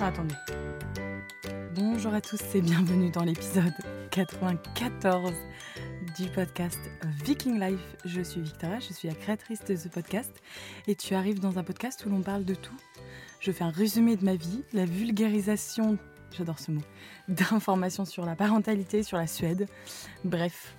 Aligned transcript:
Attendez. 0.00 0.36
Bonjour 1.74 2.14
à 2.14 2.20
tous 2.20 2.40
et 2.54 2.60
bienvenue 2.60 3.10
dans 3.10 3.24
l'épisode 3.24 3.74
94 4.12 5.32
du 6.16 6.28
podcast 6.28 6.78
Viking 7.24 7.58
Life. 7.58 7.96
Je 8.04 8.20
suis 8.20 8.40
Victoria, 8.40 8.78
je 8.78 8.92
suis 8.92 9.08
la 9.08 9.14
créatrice 9.14 9.64
de 9.64 9.74
ce 9.74 9.88
podcast 9.88 10.40
et 10.86 10.94
tu 10.94 11.14
arrives 11.14 11.40
dans 11.40 11.58
un 11.58 11.64
podcast 11.64 12.06
où 12.06 12.10
l'on 12.10 12.22
parle 12.22 12.44
de 12.44 12.54
tout. 12.54 12.76
Je 13.40 13.50
fais 13.50 13.64
un 13.64 13.70
résumé 13.70 14.14
de 14.14 14.24
ma 14.24 14.36
vie, 14.36 14.62
la 14.72 14.84
vulgarisation, 14.84 15.98
j'adore 16.30 16.60
ce 16.60 16.70
mot, 16.70 16.82
d'informations 17.26 18.04
sur 18.04 18.24
la 18.24 18.36
parentalité, 18.36 19.02
sur 19.02 19.16
la 19.16 19.26
Suède. 19.26 19.66
Bref, 20.22 20.76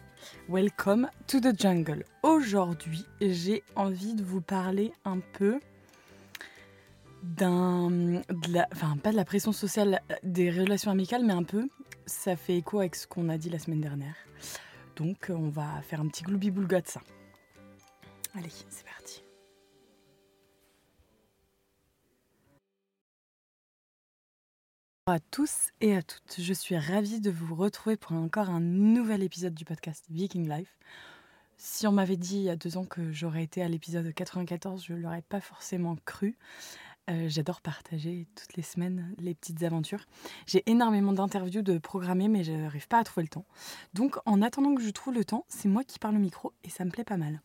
welcome 0.48 1.10
to 1.28 1.42
the 1.42 1.60
jungle. 1.60 2.06
Aujourd'hui, 2.24 3.06
j'ai 3.20 3.64
envie 3.76 4.14
de 4.14 4.24
vous 4.24 4.42
parler 4.42 4.93
un 5.04 5.20
peu 5.33 5.60
d'un, 7.36 8.21
enfin 8.71 8.97
pas 8.97 9.11
de 9.11 9.15
la 9.15 9.25
pression 9.25 9.51
sociale 9.51 10.01
des 10.24 10.50
relations 10.50 10.92
amicales, 10.92 11.24
mais 11.24 11.33
un 11.33 11.43
peu. 11.43 11.68
Ça 12.06 12.36
fait 12.36 12.57
écho 12.57 12.79
avec 12.79 12.96
ce 12.96 13.07
qu'on 13.07 13.29
a 13.29 13.37
dit 13.37 13.50
la 13.50 13.60
semaine 13.60 13.82
dernière. 13.82 14.15
Donc 14.96 15.28
on 15.29 15.50
va 15.50 15.82
faire 15.82 16.01
un 16.01 16.07
petit 16.07 16.23
gloubi-boulga 16.23 16.82
de 16.82 16.87
ça. 16.87 17.01
Allez, 18.36 18.50
c'est 18.70 18.86
parti. 18.86 19.23
Bonjour 25.07 25.15
à 25.15 25.20
tous 25.32 25.70
et 25.82 25.96
à 25.96 26.04
toutes, 26.04 26.36
je 26.37 26.54
suis 26.54 26.78
ravie 26.78 27.20
de 27.20 27.32
vous 27.32 27.56
retrouver 27.56 27.98
pour 27.98 28.14
encore 28.14 28.50
un 28.50 28.59
nouvel 28.59 29.23
épisode 29.23 29.56
du 29.56 29.65
podcast 29.65 30.06
Viking 30.09 30.48
Life. 30.48 30.78
Si 31.57 31.87
on 31.87 31.92
m'avait 31.92 32.16
dit 32.16 32.38
il 32.38 32.44
y 32.44 32.50
a 32.50 32.56
deux 32.56 32.78
ans 32.78 32.86
que 32.86 33.11
j'aurais 33.11 33.44
été 33.44 33.61
à 33.61 33.67
l'épisode 33.67 34.14
94, 34.14 34.86
je 34.86 34.94
ne 34.94 35.00
l'aurais 35.00 35.23
pas 35.23 35.42
forcément 35.42 35.98
cru. 36.06 36.38
Euh, 37.10 37.28
j'adore 37.28 37.62
partager 37.62 38.28
toutes 38.36 38.56
les 38.56 38.62
semaines 38.62 39.16
les 39.18 39.34
petites 39.34 39.64
aventures. 39.64 40.06
J'ai 40.46 40.64
énormément 40.70 41.12
d'interviews 41.12 41.62
de 41.62 41.78
programmer, 41.78 42.28
mais 42.28 42.44
je 42.44 42.52
n'arrive 42.52 42.88
pas 42.88 43.00
à 43.00 43.04
trouver 43.04 43.24
le 43.24 43.30
temps. 43.30 43.46
Donc, 43.94 44.18
en 44.26 44.42
attendant 44.42 44.76
que 44.76 44.82
je 44.82 44.90
trouve 44.92 45.14
le 45.14 45.26
temps, 45.26 45.46
c'est 45.48 45.70
moi 45.70 45.84
qui 45.84 45.98
parle 45.98 46.16
au 46.16 46.20
micro 46.20 46.54
et 46.64 46.70
ça 46.70 46.86
me 46.86 46.92
plaît 46.92 47.04
pas 47.04 47.18
mal. 47.18 47.42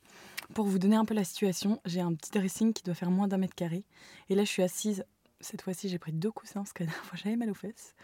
Pour 0.52 0.66
vous 0.66 0.78
donner 0.78 0.96
un 0.96 1.06
peu 1.06 1.14
la 1.14 1.24
situation, 1.24 1.80
j'ai 1.86 2.00
un 2.00 2.12
petit 2.14 2.30
dressing 2.30 2.74
qui 2.74 2.82
doit 2.82 2.94
faire 2.94 3.10
moins 3.10 3.28
d'un 3.28 3.38
mètre 3.38 3.54
carré. 3.54 3.84
Et 4.28 4.34
là, 4.34 4.44
je 4.44 4.50
suis 4.50 4.62
assise. 4.62 5.04
Cette 5.40 5.62
fois-ci, 5.62 5.88
j'ai 5.88 5.98
pris 5.98 6.12
deux 6.12 6.30
coussins 6.30 6.60
parce 6.60 6.72
que 6.72 6.84
la 6.84 6.90
dernière 6.90 7.04
fois, 7.06 7.18
j'avais 7.22 7.36
mal 7.36 7.50
aux 7.50 7.54
fesses. 7.54 7.94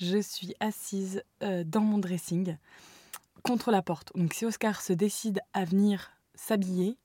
Je 0.00 0.18
suis 0.18 0.54
assise 0.58 1.22
euh, 1.42 1.62
dans 1.64 1.80
mon 1.80 1.98
dressing 1.98 2.56
contre 3.44 3.70
la 3.70 3.82
porte. 3.82 4.12
Donc, 4.16 4.34
si 4.34 4.44
Oscar 4.46 4.80
se 4.80 4.92
décide 4.92 5.40
à 5.52 5.64
venir 5.64 6.10
s'habiller, 6.34 6.98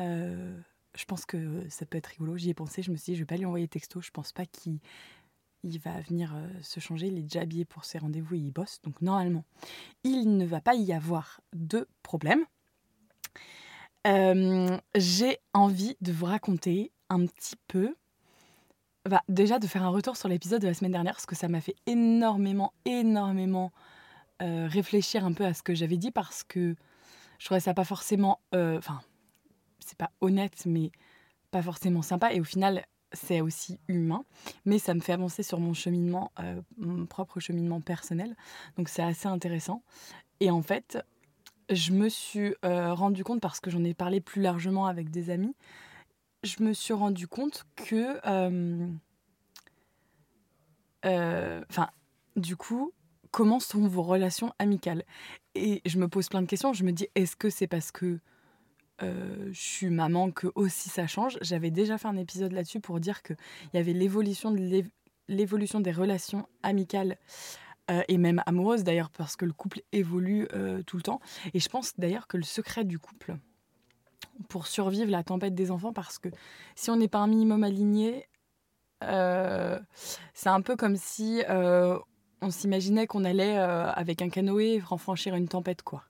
euh, 0.00 0.58
je 0.98 1.04
pense 1.04 1.24
que 1.24 1.64
ça 1.68 1.86
peut 1.86 1.96
être 1.96 2.08
rigolo. 2.08 2.36
J'y 2.36 2.50
ai 2.50 2.54
pensé, 2.54 2.82
je 2.82 2.90
me 2.90 2.96
suis 2.96 3.12
dit, 3.12 3.14
je 3.14 3.22
vais 3.22 3.26
pas 3.26 3.36
lui 3.36 3.44
envoyer 3.44 3.68
texto. 3.68 4.00
Je 4.00 4.10
pense 4.10 4.32
pas 4.32 4.44
qu'il 4.46 4.80
il 5.62 5.78
va 5.78 6.00
venir 6.00 6.34
euh, 6.34 6.48
se 6.60 6.80
changer. 6.80 7.06
Il 7.06 7.18
est 7.18 7.22
déjà 7.22 7.42
habillé 7.42 7.64
pour 7.64 7.84
ses 7.84 7.98
rendez-vous 7.98 8.34
et 8.34 8.38
il 8.38 8.50
bosse. 8.50 8.80
Donc 8.82 9.00
normalement, 9.00 9.44
il 10.02 10.36
ne 10.36 10.44
va 10.44 10.60
pas 10.60 10.74
y 10.74 10.92
avoir 10.92 11.40
de 11.52 11.88
problème. 12.02 12.44
Euh, 14.08 14.76
j'ai 14.96 15.38
envie 15.54 15.96
de 16.00 16.10
vous 16.10 16.26
raconter 16.26 16.90
un 17.10 17.26
petit 17.26 17.56
peu. 17.68 17.94
Bah, 19.08 19.22
déjà 19.28 19.60
de 19.60 19.68
faire 19.68 19.84
un 19.84 19.90
retour 19.90 20.16
sur 20.16 20.28
l'épisode 20.28 20.60
de 20.60 20.66
la 20.66 20.74
semaine 20.74 20.92
dernière, 20.92 21.14
parce 21.14 21.26
que 21.26 21.36
ça 21.36 21.48
m'a 21.48 21.60
fait 21.60 21.76
énormément, 21.86 22.74
énormément 22.84 23.72
euh, 24.42 24.66
réfléchir 24.68 25.24
un 25.24 25.32
peu 25.32 25.44
à 25.44 25.54
ce 25.54 25.62
que 25.62 25.74
j'avais 25.74 25.96
dit, 25.96 26.10
parce 26.10 26.42
que 26.42 26.74
je 27.38 27.44
trouvais 27.44 27.60
ça 27.60 27.72
pas 27.72 27.84
forcément. 27.84 28.40
Enfin, 28.52 29.00
c'est 29.88 29.98
pas 29.98 30.10
honnête, 30.20 30.64
mais 30.66 30.90
pas 31.50 31.62
forcément 31.62 32.02
sympa. 32.02 32.32
Et 32.32 32.40
au 32.40 32.44
final, 32.44 32.84
c'est 33.12 33.40
aussi 33.40 33.80
humain, 33.88 34.24
mais 34.64 34.78
ça 34.78 34.94
me 34.94 35.00
fait 35.00 35.12
avancer 35.12 35.42
sur 35.42 35.60
mon 35.60 35.72
cheminement, 35.72 36.30
euh, 36.40 36.60
mon 36.76 37.06
propre 37.06 37.40
cheminement 37.40 37.80
personnel. 37.80 38.36
Donc 38.76 38.88
c'est 38.88 39.02
assez 39.02 39.28
intéressant. 39.28 39.82
Et 40.40 40.50
en 40.50 40.62
fait, 40.62 40.98
je 41.70 41.92
me 41.92 42.08
suis 42.08 42.54
euh, 42.64 42.92
rendu 42.92 43.24
compte, 43.24 43.40
parce 43.40 43.60
que 43.60 43.70
j'en 43.70 43.82
ai 43.84 43.94
parlé 43.94 44.20
plus 44.20 44.42
largement 44.42 44.86
avec 44.86 45.10
des 45.10 45.30
amis, 45.30 45.54
je 46.44 46.62
me 46.62 46.72
suis 46.72 46.94
rendu 46.94 47.26
compte 47.26 47.64
que... 47.76 48.20
Euh, 51.04 51.62
enfin, 51.70 51.88
du 52.36 52.56
coup, 52.56 52.92
comment 53.30 53.60
sont 53.60 53.86
vos 53.86 54.02
relations 54.02 54.52
amicales? 54.58 55.04
Et 55.54 55.80
je 55.86 55.98
me 55.98 56.08
pose 56.08 56.28
plein 56.28 56.42
de 56.42 56.46
questions. 56.46 56.72
Je 56.72 56.84
me 56.84 56.92
dis, 56.92 57.08
est-ce 57.14 57.36
que 57.36 57.50
c'est 57.50 57.66
parce 57.66 57.90
que 57.90 58.20
euh, 59.02 59.50
je 59.52 59.60
suis 59.60 59.90
maman 59.90 60.30
que 60.30 60.48
aussi 60.54 60.88
ça 60.88 61.06
change. 61.06 61.38
J'avais 61.40 61.70
déjà 61.70 61.98
fait 61.98 62.08
un 62.08 62.16
épisode 62.16 62.52
là-dessus 62.52 62.80
pour 62.80 63.00
dire 63.00 63.22
qu'il 63.22 63.36
y 63.74 63.78
avait 63.78 63.92
l'évolution 63.92 64.50
de 64.50 64.84
l'évolution 65.28 65.80
des 65.80 65.92
relations 65.92 66.48
amicales 66.62 67.18
euh, 67.90 68.02
et 68.08 68.18
même 68.18 68.42
amoureuses 68.46 68.82
d'ailleurs 68.82 69.10
parce 69.10 69.36
que 69.36 69.44
le 69.44 69.52
couple 69.52 69.82
évolue 69.92 70.48
euh, 70.54 70.82
tout 70.82 70.96
le 70.96 71.02
temps. 71.02 71.20
Et 71.54 71.60
je 71.60 71.68
pense 71.68 71.94
d'ailleurs 71.98 72.26
que 72.26 72.36
le 72.36 72.42
secret 72.42 72.84
du 72.84 72.98
couple 72.98 73.36
pour 74.48 74.66
survivre 74.66 75.10
la 75.10 75.22
tempête 75.22 75.54
des 75.54 75.70
enfants 75.70 75.92
parce 75.92 76.18
que 76.18 76.28
si 76.74 76.90
on 76.90 76.96
n'est 76.96 77.08
pas 77.08 77.18
un 77.18 77.26
minimum 77.26 77.64
aligné, 77.64 78.28
c'est 79.00 80.48
un 80.48 80.60
peu 80.60 80.74
comme 80.76 80.96
si 80.96 81.42
on 81.48 82.50
s'imaginait 82.50 83.06
qu'on 83.06 83.24
allait 83.24 83.56
avec 83.56 84.22
un 84.22 84.28
canoë 84.28 84.80
franchir 84.80 85.36
une 85.36 85.48
tempête 85.48 85.82
quoi 85.82 86.07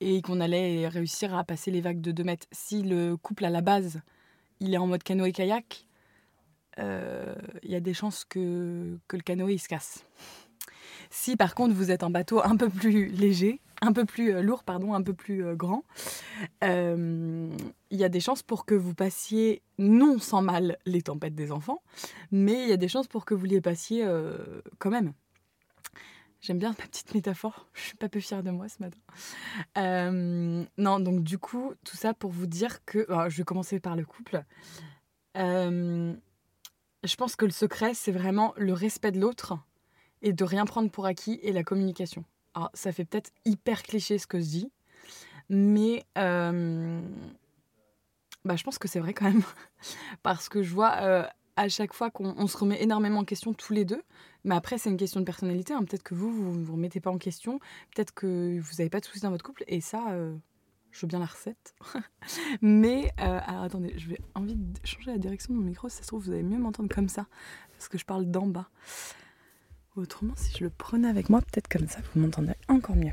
et 0.00 0.22
qu'on 0.22 0.40
allait 0.40 0.88
réussir 0.88 1.34
à 1.34 1.44
passer 1.44 1.70
les 1.70 1.80
vagues 1.80 2.00
de 2.00 2.12
2 2.12 2.24
mètres. 2.24 2.46
Si 2.52 2.82
le 2.82 3.16
couple 3.16 3.44
à 3.44 3.50
la 3.50 3.60
base, 3.60 4.00
il 4.60 4.74
est 4.74 4.78
en 4.78 4.86
mode 4.86 5.02
canoë-kayak, 5.02 5.86
euh, 6.78 7.34
il 7.62 7.70
y 7.70 7.74
a 7.74 7.80
des 7.80 7.94
chances 7.94 8.24
que, 8.24 8.98
que 9.08 9.16
le 9.16 9.22
canoë 9.22 9.54
il 9.54 9.58
se 9.58 9.68
casse. 9.68 10.04
Si 11.10 11.36
par 11.36 11.54
contre 11.54 11.74
vous 11.74 11.90
êtes 11.90 12.02
un 12.02 12.10
bateau 12.10 12.40
un 12.42 12.56
peu 12.56 12.68
plus 12.68 13.06
léger, 13.06 13.60
un 13.82 13.92
peu 13.92 14.04
plus 14.04 14.32
euh, 14.32 14.42
lourd, 14.42 14.62
pardon, 14.62 14.94
un 14.94 15.02
peu 15.02 15.12
plus 15.12 15.44
euh, 15.44 15.54
grand, 15.54 15.82
il 16.62 17.98
y 17.98 18.04
a 18.04 18.08
des 18.08 18.20
chances 18.20 18.42
pour 18.42 18.64
que 18.64 18.74
vous 18.74 18.94
passiez 18.94 19.62
non 19.78 20.18
sans 20.18 20.42
mal 20.42 20.78
les 20.86 21.02
tempêtes 21.02 21.34
des 21.34 21.50
enfants, 21.50 21.82
mais 22.30 22.62
il 22.62 22.68
y 22.68 22.72
a 22.72 22.76
des 22.76 22.88
chances 22.88 23.08
pour 23.08 23.24
que 23.24 23.34
vous 23.34 23.46
les 23.46 23.60
passiez 23.60 24.06
quand 24.78 24.90
même. 24.90 25.12
J'aime 26.40 26.58
bien 26.58 26.70
ma 26.70 26.86
petite 26.86 27.14
métaphore. 27.14 27.66
Je 27.74 27.80
suis 27.80 27.96
pas 27.96 28.08
peu 28.08 28.20
fière 28.20 28.42
de 28.42 28.50
moi 28.50 28.68
ce 28.68 28.82
matin. 28.82 28.98
Euh, 29.78 30.64
non, 30.78 31.00
donc 31.00 31.22
du 31.22 31.38
coup, 31.38 31.74
tout 31.84 31.96
ça 31.96 32.14
pour 32.14 32.30
vous 32.30 32.46
dire 32.46 32.84
que. 32.84 33.06
je 33.28 33.36
vais 33.36 33.44
commencer 33.44 33.80
par 33.80 33.96
le 33.96 34.04
couple. 34.04 34.42
Euh, 35.36 36.14
je 37.04 37.16
pense 37.16 37.36
que 37.36 37.44
le 37.44 37.50
secret, 37.50 37.94
c'est 37.94 38.12
vraiment 38.12 38.54
le 38.56 38.72
respect 38.72 39.12
de 39.12 39.20
l'autre 39.20 39.58
et 40.22 40.32
de 40.32 40.44
rien 40.44 40.64
prendre 40.64 40.90
pour 40.90 41.06
acquis 41.06 41.38
et 41.42 41.52
la 41.52 41.62
communication. 41.62 42.24
Alors, 42.54 42.70
ça 42.74 42.92
fait 42.92 43.04
peut-être 43.04 43.30
hyper 43.44 43.82
cliché 43.82 44.18
ce 44.18 44.26
que 44.26 44.40
je 44.40 44.44
dis, 44.44 44.72
mais 45.48 46.04
euh, 46.18 47.00
bah, 48.44 48.56
je 48.56 48.64
pense 48.64 48.78
que 48.78 48.88
c'est 48.88 49.00
vrai 49.00 49.14
quand 49.14 49.26
même. 49.26 49.42
Parce 50.22 50.48
que 50.48 50.62
je 50.62 50.72
vois 50.72 51.30
à 51.56 51.68
chaque 51.68 51.92
fois 51.92 52.10
qu'on 52.10 52.46
se 52.46 52.56
remet 52.56 52.82
énormément 52.82 53.20
en 53.20 53.24
question 53.24 53.52
tous 53.52 53.72
les 53.72 53.84
deux. 53.84 54.02
Mais 54.44 54.54
après, 54.54 54.78
c'est 54.78 54.90
une 54.90 54.96
question 54.96 55.20
de 55.20 55.24
personnalité. 55.24 55.72
Hein. 55.72 55.84
Peut-être 55.84 56.02
que 56.02 56.14
vous, 56.14 56.30
vous 56.30 56.58
ne 56.58 56.64
vous 56.64 56.72
remettez 56.74 57.00
pas 57.00 57.10
en 57.10 57.18
question. 57.18 57.58
Peut-être 57.94 58.12
que 58.14 58.58
vous 58.58 58.74
n'avez 58.78 58.90
pas 58.90 59.00
de 59.00 59.04
soucis 59.04 59.20
dans 59.20 59.30
votre 59.30 59.44
couple. 59.44 59.64
Et 59.66 59.80
ça, 59.80 60.10
euh, 60.10 60.34
je 60.92 61.00
veux 61.02 61.08
bien 61.08 61.18
la 61.18 61.26
recette. 61.26 61.74
Mais, 62.62 63.12
euh, 63.20 63.40
alors 63.46 63.62
attendez, 63.62 63.94
je 63.96 64.08
vais 64.08 64.18
envie 64.34 64.56
de 64.56 64.78
changer 64.84 65.12
la 65.12 65.18
direction 65.18 65.52
de 65.54 65.58
mon 65.58 65.64
micro. 65.64 65.88
Si 65.88 65.96
ça 65.96 66.02
se 66.02 66.08
trouve, 66.08 66.24
vous 66.24 66.32
allez 66.32 66.42
mieux 66.42 66.58
m'entendre 66.58 66.88
comme 66.92 67.08
ça. 67.08 67.26
Parce 67.72 67.88
que 67.88 67.98
je 67.98 68.04
parle 68.04 68.26
d'en 68.26 68.46
bas. 68.46 68.68
Autrement, 69.96 70.34
si 70.36 70.56
je 70.56 70.64
le 70.64 70.70
prenais 70.70 71.08
avec 71.08 71.28
moi, 71.28 71.40
peut-être 71.40 71.68
comme 71.68 71.88
ça, 71.88 71.98
vous 72.14 72.20
m'entendrez 72.20 72.56
encore 72.68 72.96
mieux. 72.96 73.12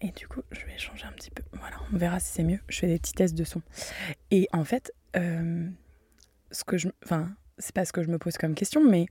Et 0.00 0.10
du 0.10 0.26
coup, 0.26 0.40
je 0.50 0.66
vais 0.66 0.76
changer 0.76 1.04
un 1.04 1.12
petit 1.12 1.30
peu. 1.30 1.42
Voilà, 1.52 1.76
on 1.92 1.96
verra 1.96 2.18
si 2.18 2.32
c'est 2.32 2.42
mieux. 2.42 2.58
Je 2.68 2.80
fais 2.80 2.88
des 2.88 2.98
petits 2.98 3.12
tests 3.12 3.36
de 3.36 3.44
son. 3.44 3.62
Et 4.32 4.48
en 4.52 4.64
fait, 4.64 4.92
euh, 5.16 5.68
ce 6.52 6.64
que 6.64 6.78
je. 6.78 6.88
Enfin, 7.04 7.30
c'est 7.58 7.74
pas 7.74 7.84
ce 7.84 7.92
que 7.92 8.02
je 8.02 8.08
me 8.08 8.18
pose 8.18 8.36
comme 8.38 8.54
question, 8.54 8.84
mais 8.84 9.06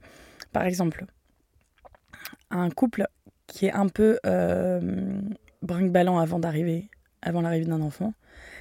par 0.51 0.63
exemple, 0.63 1.05
un 2.49 2.69
couple 2.69 3.07
qui 3.47 3.65
est 3.65 3.73
un 3.73 3.87
peu 3.87 4.19
euh, 4.25 5.21
brinque-ballant 5.61 6.19
avant 6.19 6.39
d'arriver, 6.39 6.89
avant 7.21 7.41
l'arrivée 7.41 7.65
d'un 7.65 7.81
enfant, 7.81 8.13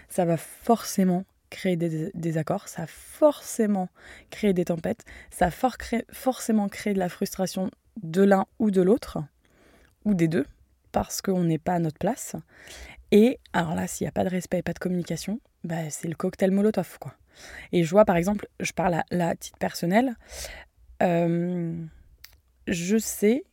ça 0.09 0.25
va 0.25 0.37
forcément 0.37 1.25
créer 1.51 1.77
des 1.77 2.11
désaccords, 2.15 2.69
ça 2.69 2.83
va 2.83 2.87
forcément 2.89 3.89
créer 4.31 4.53
des 4.53 4.65
tempêtes, 4.65 5.05
ça 5.31 5.47
va 5.49 5.77
forcément 6.13 6.69
créer 6.69 6.95
de 6.95 6.99
la 6.99 7.09
frustration 7.09 7.71
de 8.03 8.23
l'un 8.23 8.47
ou 8.59 8.71
de 8.71 8.83
l'autre, 8.83 9.19
ou 10.05 10.15
des 10.15 10.29
deux, 10.29 10.47
parce 10.93 11.23
qu'on 11.23 11.45
n'est 11.45 11.59
pas 11.59 11.75
à 11.75 11.79
notre 11.79 11.99
place. 11.99 12.37
Et 13.11 13.39
alors 13.53 13.75
là, 13.75 13.87
s'il 13.87 14.05
n'y 14.05 14.09
a 14.09 14.13
pas 14.13 14.25
de 14.25 14.31
respect 14.31 14.59
et 14.59 14.63
pas 14.63 14.73
de 14.73 14.79
communication, 14.79 15.41
bah, 15.65 15.91
c'est 15.91 16.09
le 16.09 16.15
cocktail 16.15 16.53
Molotov, 16.53 16.99
quoi. 16.99 17.15
Et 17.73 17.85
je 17.85 17.91
vois, 17.91 18.05
par 18.05 18.17
exemple, 18.17 18.49
je 18.61 18.73
parle 18.73 18.95
à 18.95 19.05
la 19.11 19.35
titre 19.35 19.59
personnel, 19.59 20.17
euh, 21.03 21.75
je 22.67 22.97
sais, 22.99 23.45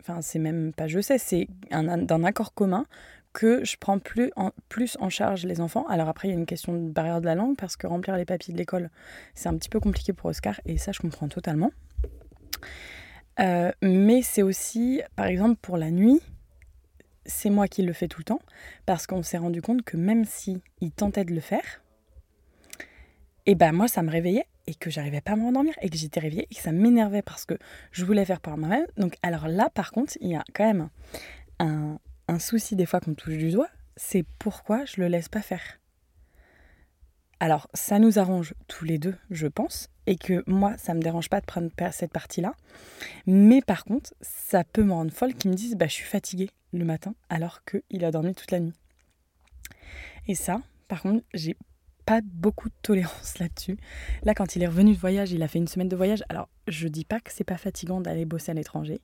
enfin, 0.00 0.20
c'est 0.22 0.38
même 0.38 0.72
pas 0.72 0.86
je 0.86 1.00
sais, 1.00 1.18
c'est 1.18 1.48
d'un 1.70 2.24
accord 2.24 2.54
commun 2.54 2.86
que 3.32 3.64
je 3.64 3.76
prends 3.78 3.98
plus 3.98 4.32
en, 4.36 4.50
plus 4.70 4.96
en 4.98 5.10
charge 5.10 5.44
les 5.44 5.60
enfants. 5.60 5.86
Alors 5.88 6.08
après, 6.08 6.28
il 6.28 6.30
y 6.30 6.34
a 6.34 6.38
une 6.38 6.46
question 6.46 6.72
de 6.72 6.88
barrière 6.88 7.20
de 7.20 7.26
la 7.26 7.34
langue 7.34 7.56
parce 7.56 7.76
que 7.76 7.86
remplir 7.86 8.16
les 8.16 8.24
papiers 8.24 8.54
de 8.54 8.58
l'école, 8.58 8.90
c'est 9.34 9.48
un 9.50 9.56
petit 9.56 9.68
peu 9.68 9.78
compliqué 9.78 10.14
pour 10.14 10.30
Oscar 10.30 10.58
et 10.64 10.78
ça, 10.78 10.92
je 10.92 11.00
comprends 11.00 11.28
totalement. 11.28 11.70
Euh, 13.38 13.70
mais 13.82 14.22
c'est 14.22 14.42
aussi, 14.42 15.02
par 15.16 15.26
exemple, 15.26 15.56
pour 15.60 15.76
la 15.76 15.90
nuit, 15.90 16.20
c'est 17.26 17.50
moi 17.50 17.68
qui 17.68 17.82
le 17.82 17.92
fais 17.92 18.08
tout 18.08 18.20
le 18.20 18.24
temps 18.24 18.40
parce 18.86 19.06
qu'on 19.06 19.22
s'est 19.22 19.36
rendu 19.36 19.60
compte 19.60 19.82
que 19.82 19.98
même 19.98 20.24
si 20.24 20.62
il 20.80 20.92
tentait 20.92 21.24
de 21.24 21.34
le 21.34 21.40
faire, 21.40 21.82
et 23.46 23.54
ben 23.54 23.72
moi 23.72 23.88
ça 23.88 24.02
me 24.02 24.10
réveillait 24.10 24.46
et 24.66 24.74
que 24.74 24.90
j'arrivais 24.90 25.20
pas 25.20 25.32
à 25.32 25.36
me 25.36 25.42
rendormir 25.42 25.74
et 25.80 25.88
que 25.88 25.96
j'étais 25.96 26.20
réveillée 26.20 26.48
et 26.50 26.54
que 26.54 26.60
ça 26.60 26.72
m'énervait 26.72 27.22
parce 27.22 27.44
que 27.44 27.54
je 27.92 28.04
voulais 28.04 28.24
faire 28.24 28.40
par 28.40 28.56
moi-même. 28.58 28.86
Donc 28.96 29.16
alors 29.22 29.48
là 29.48 29.70
par 29.70 29.92
contre, 29.92 30.14
il 30.20 30.30
y 30.30 30.36
a 30.36 30.44
quand 30.52 30.64
même 30.64 30.88
un, 31.58 32.38
souci 32.38 32.76
des 32.76 32.86
fois 32.86 33.00
qu'on 33.00 33.14
touche 33.14 33.36
du 33.36 33.50
doigt, 33.50 33.68
c'est 33.96 34.24
pourquoi 34.38 34.84
je 34.84 35.00
le 35.00 35.08
laisse 35.08 35.28
pas 35.28 35.42
faire. 35.42 35.80
Alors, 37.38 37.68
ça 37.74 37.98
nous 37.98 38.18
arrange 38.18 38.54
tous 38.66 38.86
les 38.86 38.98
deux, 38.98 39.14
je 39.30 39.46
pense, 39.46 39.90
et 40.06 40.16
que 40.16 40.42
moi, 40.46 40.76
ça 40.78 40.94
me 40.94 41.02
dérange 41.02 41.28
pas 41.28 41.40
de 41.40 41.44
prendre 41.44 41.70
cette 41.92 42.12
partie-là. 42.12 42.54
Mais 43.26 43.60
par 43.60 43.84
contre, 43.84 44.14
ça 44.22 44.64
peut 44.64 44.82
me 44.82 44.92
rendre 44.92 45.12
folle 45.12 45.34
qu'ils 45.34 45.50
me 45.50 45.56
disent 45.56 45.76
bah, 45.76 45.86
je 45.86 45.92
suis 45.92 46.06
fatiguée 46.06 46.50
le 46.72 46.84
matin 46.84 47.14
alors 47.28 47.60
qu'il 47.64 48.04
a 48.04 48.10
dormi 48.10 48.34
toute 48.34 48.50
la 48.50 48.60
nuit. 48.60 48.74
Et 50.26 50.34
ça, 50.34 50.62
par 50.88 51.02
contre, 51.02 51.24
j'ai 51.34 51.56
pas 52.06 52.20
beaucoup 52.24 52.68
de 52.68 52.74
tolérance 52.82 53.38
là-dessus. 53.40 53.76
Là, 54.22 54.34
quand 54.34 54.56
il 54.56 54.62
est 54.62 54.66
revenu 54.66 54.94
de 54.94 54.98
voyage, 54.98 55.32
il 55.32 55.42
a 55.42 55.48
fait 55.48 55.58
une 55.58 55.68
semaine 55.68 55.88
de 55.88 55.96
voyage. 55.96 56.22
Alors, 56.28 56.48
je 56.68 56.88
dis 56.88 57.04
pas 57.04 57.20
que 57.20 57.32
c'est 57.32 57.44
pas 57.44 57.58
fatigant 57.58 58.00
d'aller 58.00 58.24
bosser 58.24 58.52
à 58.52 58.54
l'étranger, 58.54 59.00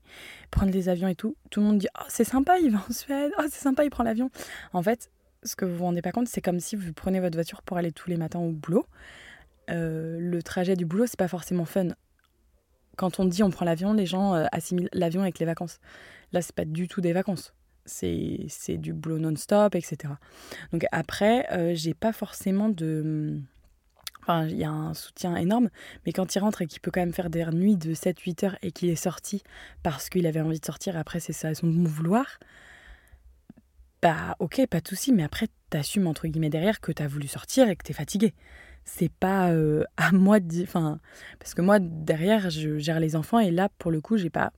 prendre 0.50 0.72
des 0.72 0.88
avions 0.88 1.08
et 1.08 1.14
tout. 1.14 1.36
Tout 1.50 1.60
le 1.60 1.66
monde 1.66 1.78
dit 1.78 1.88
Oh, 2.00 2.04
c'est 2.08 2.24
sympa, 2.24 2.58
il 2.58 2.70
va 2.70 2.78
en 2.88 2.92
Suède. 2.92 3.32
Oh, 3.38 3.42
c'est 3.50 3.60
sympa, 3.60 3.84
il 3.84 3.90
prend 3.90 4.04
l'avion. 4.04 4.30
En 4.72 4.82
fait, 4.82 5.10
ce 5.42 5.56
que 5.56 5.64
vous 5.64 5.76
vous 5.76 5.84
rendez 5.84 6.02
pas 6.02 6.12
compte, 6.12 6.28
c'est 6.28 6.40
comme 6.40 6.60
si 6.60 6.76
vous 6.76 6.92
prenez 6.92 7.20
votre 7.20 7.36
voiture 7.36 7.62
pour 7.62 7.76
aller 7.76 7.92
tous 7.92 8.08
les 8.08 8.16
matins 8.16 8.38
au 8.38 8.52
boulot. 8.52 8.86
Euh, 9.70 10.18
le 10.20 10.42
trajet 10.42 10.76
du 10.76 10.86
boulot, 10.86 11.06
c'est 11.06 11.18
pas 11.18 11.28
forcément 11.28 11.64
fun. 11.64 11.88
Quand 12.96 13.18
on 13.18 13.24
dit 13.24 13.42
on 13.42 13.50
prend 13.50 13.64
l'avion, 13.64 13.92
les 13.94 14.06
gens 14.06 14.34
euh, 14.34 14.46
assimilent 14.52 14.90
l'avion 14.92 15.22
avec 15.22 15.38
les 15.38 15.46
vacances. 15.46 15.80
Là, 16.32 16.40
c'est 16.42 16.54
pas 16.54 16.64
du 16.64 16.88
tout 16.88 17.00
des 17.00 17.12
vacances. 17.12 17.52
C'est 17.84 18.76
du 18.76 18.92
boulot 18.92 19.18
non-stop, 19.18 19.74
etc. 19.74 20.14
Donc 20.72 20.84
après, 20.92 21.46
euh, 21.52 21.72
j'ai 21.74 21.94
pas 21.94 22.12
forcément 22.12 22.68
de. 22.68 23.38
Enfin, 24.22 24.46
il 24.46 24.56
y 24.56 24.64
a 24.64 24.70
un 24.70 24.94
soutien 24.94 25.34
énorme, 25.34 25.68
mais 26.06 26.12
quand 26.12 26.32
il 26.34 26.38
rentre 26.38 26.62
et 26.62 26.68
qu'il 26.68 26.80
peut 26.80 26.92
quand 26.92 27.00
même 27.00 27.12
faire 27.12 27.28
des 27.28 27.44
nuits 27.46 27.76
de 27.76 27.92
7-8 27.92 28.46
heures 28.46 28.56
et 28.62 28.70
qu'il 28.70 28.88
est 28.88 28.94
sorti 28.94 29.42
parce 29.82 30.08
qu'il 30.08 30.28
avait 30.28 30.40
envie 30.40 30.60
de 30.60 30.64
sortir, 30.64 30.96
après 30.96 31.18
c'est 31.18 31.32
son 31.32 31.66
bon 31.66 31.82
vouloir, 31.82 32.38
bah 34.02 34.34
ok, 34.40 34.66
pas 34.66 34.80
de 34.80 34.88
souci, 34.88 35.12
mais 35.12 35.22
après, 35.22 35.46
t'assumes 35.70 36.08
entre 36.08 36.26
guillemets 36.26 36.50
derrière 36.50 36.80
que 36.80 36.90
t'as 36.90 37.06
voulu 37.06 37.28
sortir 37.28 37.68
et 37.68 37.76
que 37.76 37.84
t'es 37.84 37.92
fatigué. 37.92 38.34
C'est 38.84 39.12
pas 39.12 39.50
euh, 39.52 39.84
à 39.96 40.10
moi 40.10 40.40
de. 40.40 40.62
Enfin, 40.64 40.98
parce 41.38 41.54
que 41.54 41.62
moi, 41.62 41.78
derrière, 41.80 42.50
je 42.50 42.78
gère 42.78 42.98
les 42.98 43.14
enfants 43.14 43.38
et 43.38 43.52
là, 43.52 43.68
pour 43.78 43.92
le 43.92 44.00
coup, 44.00 44.16
j'ai 44.16 44.30
pas 44.30 44.52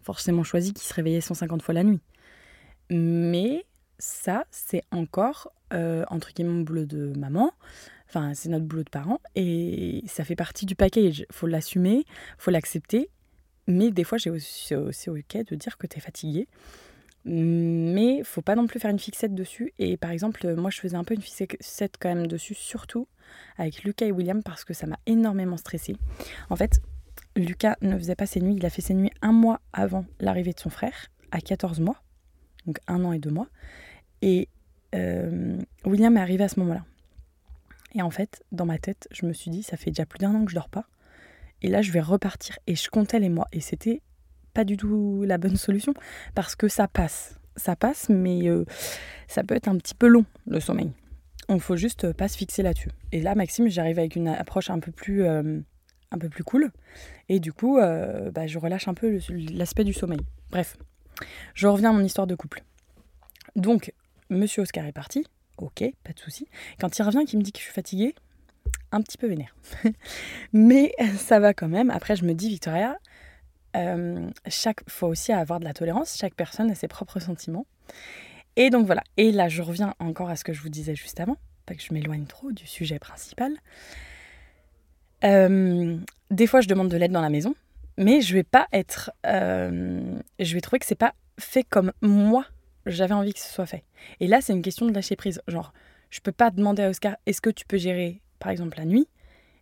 forcément 0.00 0.44
choisi 0.44 0.72
qu'ils 0.72 0.86
se 0.88 0.94
réveillaient 0.94 1.20
150 1.20 1.62
fois 1.62 1.74
la 1.74 1.84
nuit. 1.84 2.00
Mais 2.90 3.64
ça, 3.98 4.44
c'est 4.50 4.82
encore, 4.90 5.52
euh, 5.72 6.04
entre 6.08 6.32
guillemets, 6.32 6.52
mon 6.52 6.60
boulot 6.62 6.84
de 6.84 7.12
maman. 7.18 7.52
Enfin, 8.08 8.34
c'est 8.34 8.48
notre 8.48 8.64
boulot 8.64 8.84
de 8.84 8.90
parents 8.90 9.20
et 9.34 10.02
ça 10.06 10.24
fait 10.24 10.36
partie 10.36 10.64
du 10.64 10.76
package. 10.76 11.26
Faut 11.30 11.46
l'assumer, 11.46 12.04
faut 12.38 12.50
l'accepter. 12.50 13.10
Mais 13.66 13.90
des 13.90 14.04
fois, 14.04 14.16
j'ai 14.16 14.30
aussi, 14.30 14.74
ok 14.74 15.36
de 15.48 15.56
dire 15.56 15.76
que 15.76 15.86
t'es 15.86 16.00
fatigué 16.00 16.46
mais 17.28 18.22
faut 18.22 18.40
pas 18.40 18.54
non 18.54 18.68
plus 18.68 18.78
faire 18.78 18.90
une 18.90 19.00
fixette 19.00 19.34
dessus. 19.34 19.72
Et 19.78 19.96
par 19.96 20.12
exemple, 20.12 20.54
moi 20.54 20.70
je 20.70 20.78
faisais 20.78 20.96
un 20.96 21.04
peu 21.04 21.14
une 21.14 21.22
fixette 21.22 21.96
quand 21.98 22.08
même 22.08 22.28
dessus, 22.28 22.54
surtout 22.54 23.08
avec 23.58 23.82
Lucas 23.82 24.06
et 24.06 24.12
William, 24.12 24.42
parce 24.42 24.64
que 24.64 24.72
ça 24.72 24.86
m'a 24.86 24.98
énormément 25.06 25.56
stressée. 25.56 25.96
En 26.50 26.56
fait, 26.56 26.80
Lucas 27.34 27.76
ne 27.82 27.98
faisait 27.98 28.14
pas 28.14 28.26
ses 28.26 28.40
nuits, 28.40 28.54
il 28.56 28.64
a 28.64 28.70
fait 28.70 28.80
ses 28.80 28.94
nuits 28.94 29.10
un 29.22 29.32
mois 29.32 29.60
avant 29.72 30.04
l'arrivée 30.20 30.52
de 30.52 30.60
son 30.60 30.70
frère, 30.70 31.06
à 31.32 31.40
14 31.40 31.80
mois, 31.80 32.00
donc 32.66 32.78
un 32.86 33.04
an 33.04 33.12
et 33.12 33.18
deux 33.18 33.30
mois. 33.30 33.48
Et 34.22 34.48
euh, 34.94 35.58
William 35.84 36.16
est 36.16 36.20
arrivé 36.20 36.44
à 36.44 36.48
ce 36.48 36.60
moment-là. 36.60 36.84
Et 37.94 38.02
en 38.02 38.10
fait, 38.10 38.42
dans 38.52 38.66
ma 38.66 38.78
tête, 38.78 39.08
je 39.10 39.26
me 39.26 39.32
suis 39.32 39.50
dit, 39.50 39.62
ça 39.62 39.76
fait 39.76 39.90
déjà 39.90 40.06
plus 40.06 40.18
d'un 40.18 40.34
an 40.34 40.44
que 40.44 40.50
je 40.50 40.56
dors 40.56 40.68
pas. 40.68 40.86
Et 41.62 41.68
là, 41.68 41.82
je 41.82 41.92
vais 41.92 42.00
repartir. 42.00 42.58
Et 42.66 42.74
je 42.74 42.90
comptais 42.90 43.18
les 43.18 43.28
mois. 43.28 43.48
Et 43.52 43.60
c'était 43.60 44.02
pas 44.52 44.64
du 44.64 44.76
tout 44.76 45.24
la 45.26 45.38
bonne 45.38 45.56
solution 45.56 45.94
parce 46.34 46.56
que 46.56 46.68
ça 46.68 46.88
passe. 46.88 47.38
Ça 47.56 47.74
passe, 47.74 48.08
mais 48.10 48.48
euh, 48.48 48.64
ça 49.28 49.42
peut 49.42 49.54
être 49.54 49.68
un 49.68 49.78
petit 49.78 49.94
peu 49.94 50.08
long 50.08 50.24
le 50.46 50.60
sommeil. 50.60 50.90
Il 51.48 51.60
faut 51.60 51.76
juste 51.76 52.12
pas 52.12 52.28
se 52.28 52.36
fixer 52.36 52.62
là-dessus. 52.62 52.90
Et 53.12 53.22
là, 53.22 53.34
Maxime, 53.34 53.68
j'arrive 53.68 53.98
avec 53.98 54.16
une 54.16 54.28
approche 54.28 54.68
un 54.68 54.80
peu 54.80 54.90
plus, 54.90 55.22
euh, 55.22 55.60
un 56.10 56.18
peu 56.18 56.28
plus 56.28 56.44
cool. 56.44 56.70
Et 57.28 57.40
du 57.40 57.52
coup, 57.52 57.78
bah, 57.78 58.46
je 58.46 58.58
relâche 58.58 58.88
un 58.88 58.94
peu 58.94 59.20
l'aspect 59.52 59.84
du 59.84 59.92
sommeil. 59.92 60.20
Bref, 60.50 60.76
je 61.54 61.66
reviens 61.66 61.90
à 61.90 61.92
mon 61.92 62.04
histoire 62.04 62.26
de 62.26 62.34
couple. 62.34 62.62
Donc, 63.54 63.92
monsieur 64.30 64.62
Oscar 64.62 64.84
est 64.86 64.92
parti. 64.92 65.26
Ok, 65.58 65.84
pas 66.04 66.12
de 66.12 66.18
souci. 66.18 66.46
Quand 66.78 66.98
il 66.98 67.02
revient, 67.02 67.24
qu'il 67.24 67.38
me 67.38 67.44
dit 67.44 67.52
que 67.52 67.58
je 67.58 67.64
suis 67.64 67.72
fatiguée, 67.72 68.14
un 68.92 69.00
petit 69.00 69.16
peu 69.16 69.26
vénère. 69.26 69.54
Mais 70.52 70.94
ça 71.16 71.40
va 71.40 71.54
quand 71.54 71.68
même. 71.68 71.90
Après, 71.90 72.16
je 72.16 72.24
me 72.24 72.34
dis, 72.34 72.48
Victoria, 72.48 72.98
euh, 73.76 74.30
chaque 74.48 74.80
faut 74.88 75.06
aussi 75.06 75.32
avoir 75.32 75.60
de 75.60 75.64
la 75.64 75.72
tolérance. 75.72 76.16
Chaque 76.16 76.34
personne 76.34 76.70
a 76.70 76.74
ses 76.74 76.88
propres 76.88 77.20
sentiments. 77.20 77.66
Et 78.56 78.70
donc 78.70 78.86
voilà. 78.86 79.02
Et 79.16 79.32
là, 79.32 79.48
je 79.48 79.62
reviens 79.62 79.94
encore 79.98 80.30
à 80.30 80.36
ce 80.36 80.44
que 80.44 80.52
je 80.52 80.62
vous 80.62 80.68
disais 80.68 80.94
juste 80.94 81.20
avant, 81.20 81.36
pas 81.66 81.74
que 81.74 81.82
je 81.82 81.92
m'éloigne 81.92 82.24
trop 82.26 82.52
du 82.52 82.66
sujet 82.66 82.98
principal. 82.98 83.52
Euh, 85.24 85.96
des 86.30 86.46
fois, 86.46 86.60
je 86.60 86.68
demande 86.68 86.88
de 86.88 86.96
l'aide 86.96 87.12
dans 87.12 87.20
la 87.20 87.30
maison, 87.30 87.54
mais 87.96 88.20
je 88.20 88.34
vais 88.34 88.44
pas 88.44 88.66
être. 88.72 89.10
Euh, 89.26 90.18
je 90.38 90.54
vais 90.54 90.60
trouver 90.60 90.78
que 90.78 90.86
c'est 90.86 90.94
pas 90.94 91.14
fait 91.38 91.64
comme 91.64 91.92
moi 92.00 92.46
j'avais 92.86 93.14
envie 93.14 93.32
que 93.32 93.40
ce 93.40 93.52
soit 93.52 93.66
fait. 93.66 93.84
Et 94.20 94.26
là, 94.26 94.40
c'est 94.40 94.52
une 94.52 94.62
question 94.62 94.86
de 94.86 94.92
lâcher 94.92 95.16
prise. 95.16 95.42
Genre, 95.48 95.72
je 96.10 96.20
peux 96.20 96.32
pas 96.32 96.50
demander 96.50 96.82
à 96.82 96.88
Oscar 96.88 97.16
est-ce 97.26 97.40
que 97.40 97.50
tu 97.50 97.66
peux 97.66 97.78
gérer, 97.78 98.22
par 98.38 98.50
exemple, 98.50 98.78
la 98.78 98.84
nuit, 98.84 99.08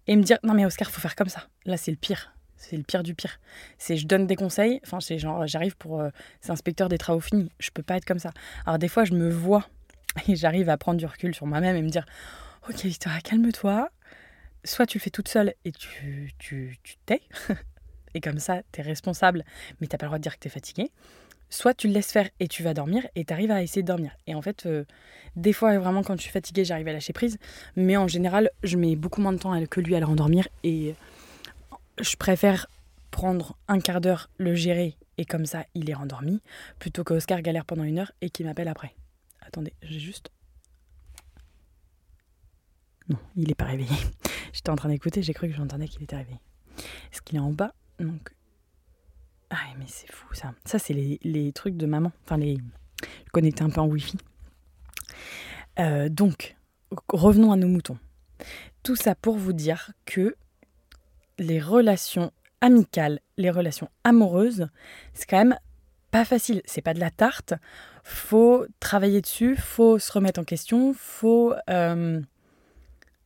et 0.06 0.16
me 0.16 0.22
dire 0.22 0.38
non 0.42 0.54
mais 0.54 0.66
Oscar, 0.66 0.90
faut 0.90 1.00
faire 1.00 1.16
comme 1.16 1.28
ça. 1.28 1.44
Là, 1.64 1.76
c'est 1.76 1.90
le 1.90 1.96
pire. 1.96 2.34
C'est 2.56 2.76
le 2.76 2.82
pire 2.82 3.02
du 3.02 3.14
pire. 3.14 3.40
C'est 3.78 3.96
je 3.96 4.06
donne 4.06 4.26
des 4.26 4.36
conseils. 4.36 4.80
Enfin, 4.84 5.00
c'est 5.00 5.18
genre, 5.18 5.46
j'arrive 5.46 5.76
pour. 5.76 6.00
Euh, 6.00 6.10
c'est 6.40 6.52
inspecteur 6.52 6.88
des 6.88 6.98
travaux 6.98 7.20
finis. 7.20 7.50
Je 7.58 7.70
peux 7.70 7.82
pas 7.82 7.96
être 7.96 8.04
comme 8.04 8.18
ça. 8.18 8.32
Alors, 8.66 8.78
des 8.78 8.88
fois, 8.88 9.04
je 9.04 9.12
me 9.12 9.28
vois 9.30 9.68
et 10.28 10.36
j'arrive 10.36 10.68
à 10.68 10.76
prendre 10.76 10.98
du 10.98 11.06
recul 11.06 11.34
sur 11.34 11.46
moi-même 11.46 11.76
et 11.76 11.82
me 11.82 11.90
dire 11.90 12.06
Ok, 12.68 12.84
Victoria, 12.84 13.20
calme-toi. 13.20 13.90
Soit 14.64 14.86
tu 14.86 14.96
le 14.96 15.02
fais 15.02 15.10
toute 15.10 15.28
seule 15.28 15.54
et 15.66 15.72
tu, 15.72 16.32
tu, 16.38 16.78
tu 16.82 16.96
tais. 17.04 17.20
et 18.14 18.20
comme 18.20 18.38
ça, 18.38 18.62
tu 18.72 18.80
es 18.80 18.82
responsable, 18.82 19.44
mais 19.80 19.86
t'as 19.86 19.98
pas 19.98 20.06
le 20.06 20.10
droit 20.10 20.18
de 20.18 20.22
dire 20.22 20.34
que 20.34 20.40
tu 20.40 20.48
es 20.48 20.50
fatigué. 20.50 20.90
Soit 21.50 21.74
tu 21.74 21.88
le 21.88 21.94
laisses 21.94 22.10
faire 22.10 22.28
et 22.40 22.48
tu 22.48 22.62
vas 22.62 22.74
dormir 22.74 23.06
et 23.14 23.24
tu 23.24 23.32
arrives 23.32 23.50
à 23.50 23.62
essayer 23.62 23.82
de 23.82 23.86
dormir. 23.86 24.12
Et 24.26 24.34
en 24.34 24.42
fait, 24.42 24.66
euh, 24.66 24.84
des 25.36 25.52
fois, 25.52 25.78
vraiment, 25.78 26.02
quand 26.02 26.16
je 26.16 26.22
suis 26.22 26.30
fatiguée, 26.30 26.64
j'arrive 26.64 26.88
à 26.88 26.92
lâcher 26.92 27.12
prise. 27.12 27.38
Mais 27.76 27.96
en 27.96 28.08
général, 28.08 28.50
je 28.62 28.76
mets 28.76 28.96
beaucoup 28.96 29.20
moins 29.20 29.32
de 29.32 29.38
temps 29.38 29.64
que 29.66 29.80
lui 29.80 29.94
à 29.94 30.00
le 30.00 30.06
rendormir. 30.06 30.48
Et 30.64 30.94
je 32.00 32.16
préfère 32.16 32.66
prendre 33.10 33.56
un 33.68 33.78
quart 33.78 34.00
d'heure, 34.00 34.30
le 34.38 34.54
gérer 34.54 34.96
et 35.18 35.24
comme 35.24 35.46
ça 35.46 35.64
il 35.74 35.88
est 35.88 35.94
rendormi, 35.94 36.40
plutôt 36.78 37.04
qu'Oscar 37.04 37.42
galère 37.42 37.64
pendant 37.64 37.84
une 37.84 37.98
heure 37.98 38.12
et 38.20 38.30
qu'il 38.30 38.46
m'appelle 38.46 38.68
après. 38.68 38.94
Attendez, 39.40 39.72
j'ai 39.82 40.00
juste. 40.00 40.30
Non, 43.08 43.18
il 43.36 43.48
n'est 43.48 43.54
pas 43.54 43.66
réveillé. 43.66 43.96
J'étais 44.52 44.70
en 44.70 44.76
train 44.76 44.88
d'écouter, 44.88 45.22
j'ai 45.22 45.34
cru 45.34 45.48
que 45.48 45.54
j'entendais 45.54 45.88
qu'il 45.88 46.02
était 46.02 46.16
réveillé. 46.16 46.40
Est-ce 47.12 47.20
qu'il 47.22 47.36
est 47.36 47.40
en 47.40 47.52
bas? 47.52 47.74
Donc. 47.98 48.30
Ah, 49.50 49.56
mais 49.78 49.84
c'est 49.86 50.10
fou 50.10 50.32
ça. 50.34 50.54
Ça, 50.64 50.78
c'est 50.78 50.94
les, 50.94 51.52
trucs 51.52 51.76
de 51.76 51.86
maman. 51.86 52.12
Enfin, 52.24 52.38
les. 52.38 52.58
Je 53.02 53.30
connectais 53.32 53.62
un 53.62 53.70
peu 53.70 53.80
en 53.80 53.86
Wi-Fi. 53.86 54.18
Euh, 55.78 56.08
donc, 56.08 56.56
revenons 57.08 57.52
à 57.52 57.56
nos 57.56 57.68
moutons. 57.68 57.98
Tout 58.82 58.96
ça 58.96 59.14
pour 59.14 59.36
vous 59.36 59.52
dire 59.52 59.92
que 60.04 60.36
les 61.38 61.60
relations 61.60 62.32
amicales, 62.60 63.20
les 63.36 63.50
relations 63.50 63.90
amoureuses, 64.04 64.68
c'est 65.12 65.28
quand 65.28 65.38
même 65.38 65.58
pas 66.10 66.24
facile. 66.24 66.62
C'est 66.64 66.82
pas 66.82 66.94
de 66.94 67.00
la 67.00 67.10
tarte. 67.10 67.54
Faut 68.04 68.66
travailler 68.80 69.20
dessus, 69.20 69.56
faut 69.56 69.98
se 69.98 70.12
remettre 70.12 70.40
en 70.40 70.44
question, 70.44 70.94
faut. 70.94 71.54
Euh, 71.70 72.20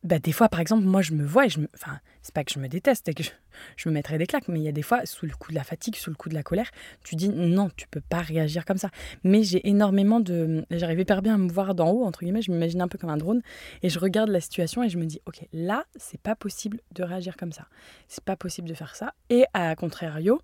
bah, 0.04 0.18
des 0.18 0.32
fois, 0.32 0.48
par 0.48 0.60
exemple, 0.60 0.84
moi, 0.84 1.02
je 1.02 1.12
me 1.12 1.24
vois 1.24 1.46
et 1.46 1.48
je 1.48 1.60
me. 1.60 1.68
Enfin, 1.74 1.98
c'est 2.28 2.34
pas 2.34 2.44
que 2.44 2.52
je 2.52 2.58
me 2.58 2.68
déteste 2.68 3.08
et 3.08 3.14
que 3.14 3.22
je, 3.22 3.88
me 3.88 3.94
mettrais 3.94 4.18
des 4.18 4.26
claques, 4.26 4.48
mais 4.48 4.60
il 4.60 4.62
y 4.62 4.68
a 4.68 4.72
des 4.72 4.82
fois, 4.82 5.06
sous 5.06 5.24
le 5.24 5.32
coup 5.32 5.50
de 5.50 5.54
la 5.54 5.64
fatigue, 5.64 5.96
sous 5.96 6.10
le 6.10 6.14
coup 6.14 6.28
de 6.28 6.34
la 6.34 6.42
colère, 6.42 6.70
tu 7.02 7.16
dis 7.16 7.30
non, 7.30 7.70
tu 7.74 7.88
peux 7.88 8.02
pas 8.02 8.20
réagir 8.20 8.66
comme 8.66 8.76
ça. 8.76 8.90
Mais 9.24 9.42
j'ai 9.42 9.66
énormément 9.66 10.20
de. 10.20 10.66
J'arrive 10.70 11.00
hyper 11.00 11.22
bien 11.22 11.36
à 11.36 11.38
me 11.38 11.50
voir 11.50 11.74
d'en 11.74 11.90
haut, 11.90 12.04
entre 12.04 12.20
guillemets, 12.20 12.42
je 12.42 12.52
m'imagine 12.52 12.82
un 12.82 12.88
peu 12.88 12.98
comme 12.98 13.08
un 13.08 13.16
drone, 13.16 13.40
et 13.82 13.88
je 13.88 13.98
regarde 13.98 14.28
la 14.28 14.42
situation 14.42 14.82
et 14.82 14.90
je 14.90 14.98
me 14.98 15.06
dis, 15.06 15.22
ok, 15.24 15.40
là, 15.54 15.86
c'est 15.96 16.20
pas 16.20 16.36
possible 16.36 16.80
de 16.92 17.02
réagir 17.02 17.38
comme 17.38 17.52
ça. 17.52 17.66
C'est 18.08 18.24
pas 18.24 18.36
possible 18.36 18.68
de 18.68 18.74
faire 18.74 18.94
ça. 18.94 19.14
Et 19.30 19.46
à 19.54 19.74
contrario, 19.74 20.42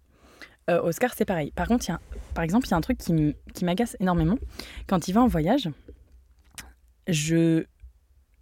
euh, 0.70 0.80
Oscar, 0.80 1.12
c'est 1.14 1.26
pareil. 1.26 1.50
Par 1.50 1.68
contre, 1.68 1.86
y 1.86 1.92
a, 1.92 2.00
par 2.32 2.44
exemple, 2.44 2.66
il 2.66 2.70
y 2.70 2.74
a 2.74 2.78
un 2.78 2.80
truc 2.80 2.96
qui 2.96 3.64
m'agace 3.64 3.94
énormément. 4.00 4.38
Quand 4.86 5.06
il 5.06 5.12
va 5.12 5.20
en 5.20 5.28
voyage, 5.28 5.68
je. 7.08 7.66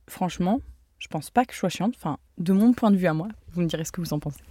Franchement, 0.09 0.61
je 1.03 1.09
pense 1.09 1.31
pas 1.31 1.45
que 1.45 1.53
je 1.53 1.59
sois 1.59 1.69
chiante. 1.69 1.95
Enfin, 1.97 2.19
de 2.43 2.53
mon 2.53 2.73
point 2.73 2.91
de 2.91 2.97
vue 2.97 3.07
à 3.07 3.15
moi, 3.15 3.29
vous 3.53 3.63
me 3.63 3.67
direz 3.67 3.85
ce 3.85 3.93
que 3.93 4.01
vous 4.01 4.13
en 4.13 4.19
pensez. 4.19 4.43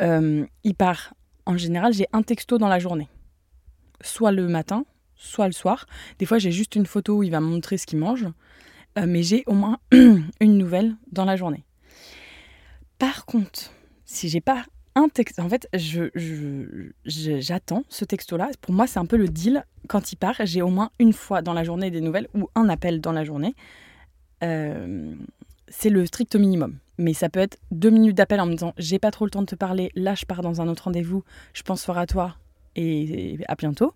Euh, 0.00 0.46
il 0.64 0.74
part. 0.74 1.14
En 1.46 1.56
général, 1.56 1.92
j'ai 1.92 2.06
un 2.12 2.22
texto 2.22 2.56
dans 2.58 2.68
la 2.68 2.78
journée. 2.78 3.08
Soit 4.00 4.32
le 4.32 4.48
matin, 4.48 4.84
soit 5.14 5.46
le 5.46 5.52
soir. 5.52 5.86
Des 6.18 6.26
fois, 6.26 6.38
j'ai 6.38 6.52
juste 6.52 6.74
une 6.74 6.86
photo 6.86 7.18
où 7.18 7.22
il 7.22 7.30
va 7.30 7.40
me 7.40 7.46
montrer 7.46 7.76
ce 7.76 7.86
qu'il 7.86 7.98
mange. 7.98 8.26
Euh, 8.98 9.06
mais 9.06 9.22
j'ai 9.22 9.42
au 9.46 9.54
moins 9.54 9.78
une 9.92 10.58
nouvelle 10.58 10.96
dans 11.12 11.24
la 11.24 11.36
journée. 11.36 11.64
Par 12.98 13.26
contre, 13.26 13.72
si 14.04 14.28
j'ai 14.28 14.40
pas 14.40 14.64
un 14.94 15.08
texte, 15.08 15.40
en 15.40 15.48
fait, 15.48 15.68
j'attends 17.04 17.82
ce 17.88 18.04
texto-là. 18.04 18.50
Pour 18.60 18.72
moi, 18.72 18.86
c'est 18.86 19.00
un 19.00 19.06
peu 19.06 19.16
le 19.16 19.28
deal. 19.28 19.64
Quand 19.88 20.12
il 20.12 20.16
part, 20.16 20.36
j'ai 20.44 20.62
au 20.62 20.68
moins 20.68 20.90
une 21.00 21.12
fois 21.12 21.42
dans 21.42 21.52
la 21.52 21.64
journée 21.64 21.90
des 21.90 22.00
nouvelles 22.00 22.28
ou 22.34 22.48
un 22.54 22.68
appel 22.68 23.00
dans 23.00 23.12
la 23.12 23.24
journée. 23.24 23.54
Euh, 24.42 25.14
c'est 25.68 25.90
le 25.90 26.06
strict 26.06 26.36
minimum. 26.36 26.78
Mais 26.98 27.12
ça 27.12 27.28
peut 27.28 27.40
être 27.40 27.58
deux 27.70 27.90
minutes 27.90 28.16
d'appel 28.16 28.40
en 28.40 28.46
me 28.46 28.52
disant 28.52 28.72
j'ai 28.78 28.98
pas 28.98 29.10
trop 29.10 29.24
le 29.24 29.30
temps 29.30 29.42
de 29.42 29.46
te 29.46 29.54
parler, 29.54 29.90
là 29.94 30.14
je 30.14 30.24
pars 30.24 30.42
dans 30.42 30.60
un 30.60 30.68
autre 30.68 30.84
rendez-vous, 30.84 31.24
je 31.52 31.62
pense 31.62 31.84
fort 31.84 31.98
à 31.98 32.06
toi 32.06 32.36
et 32.76 33.38
à 33.48 33.54
bientôt. 33.54 33.94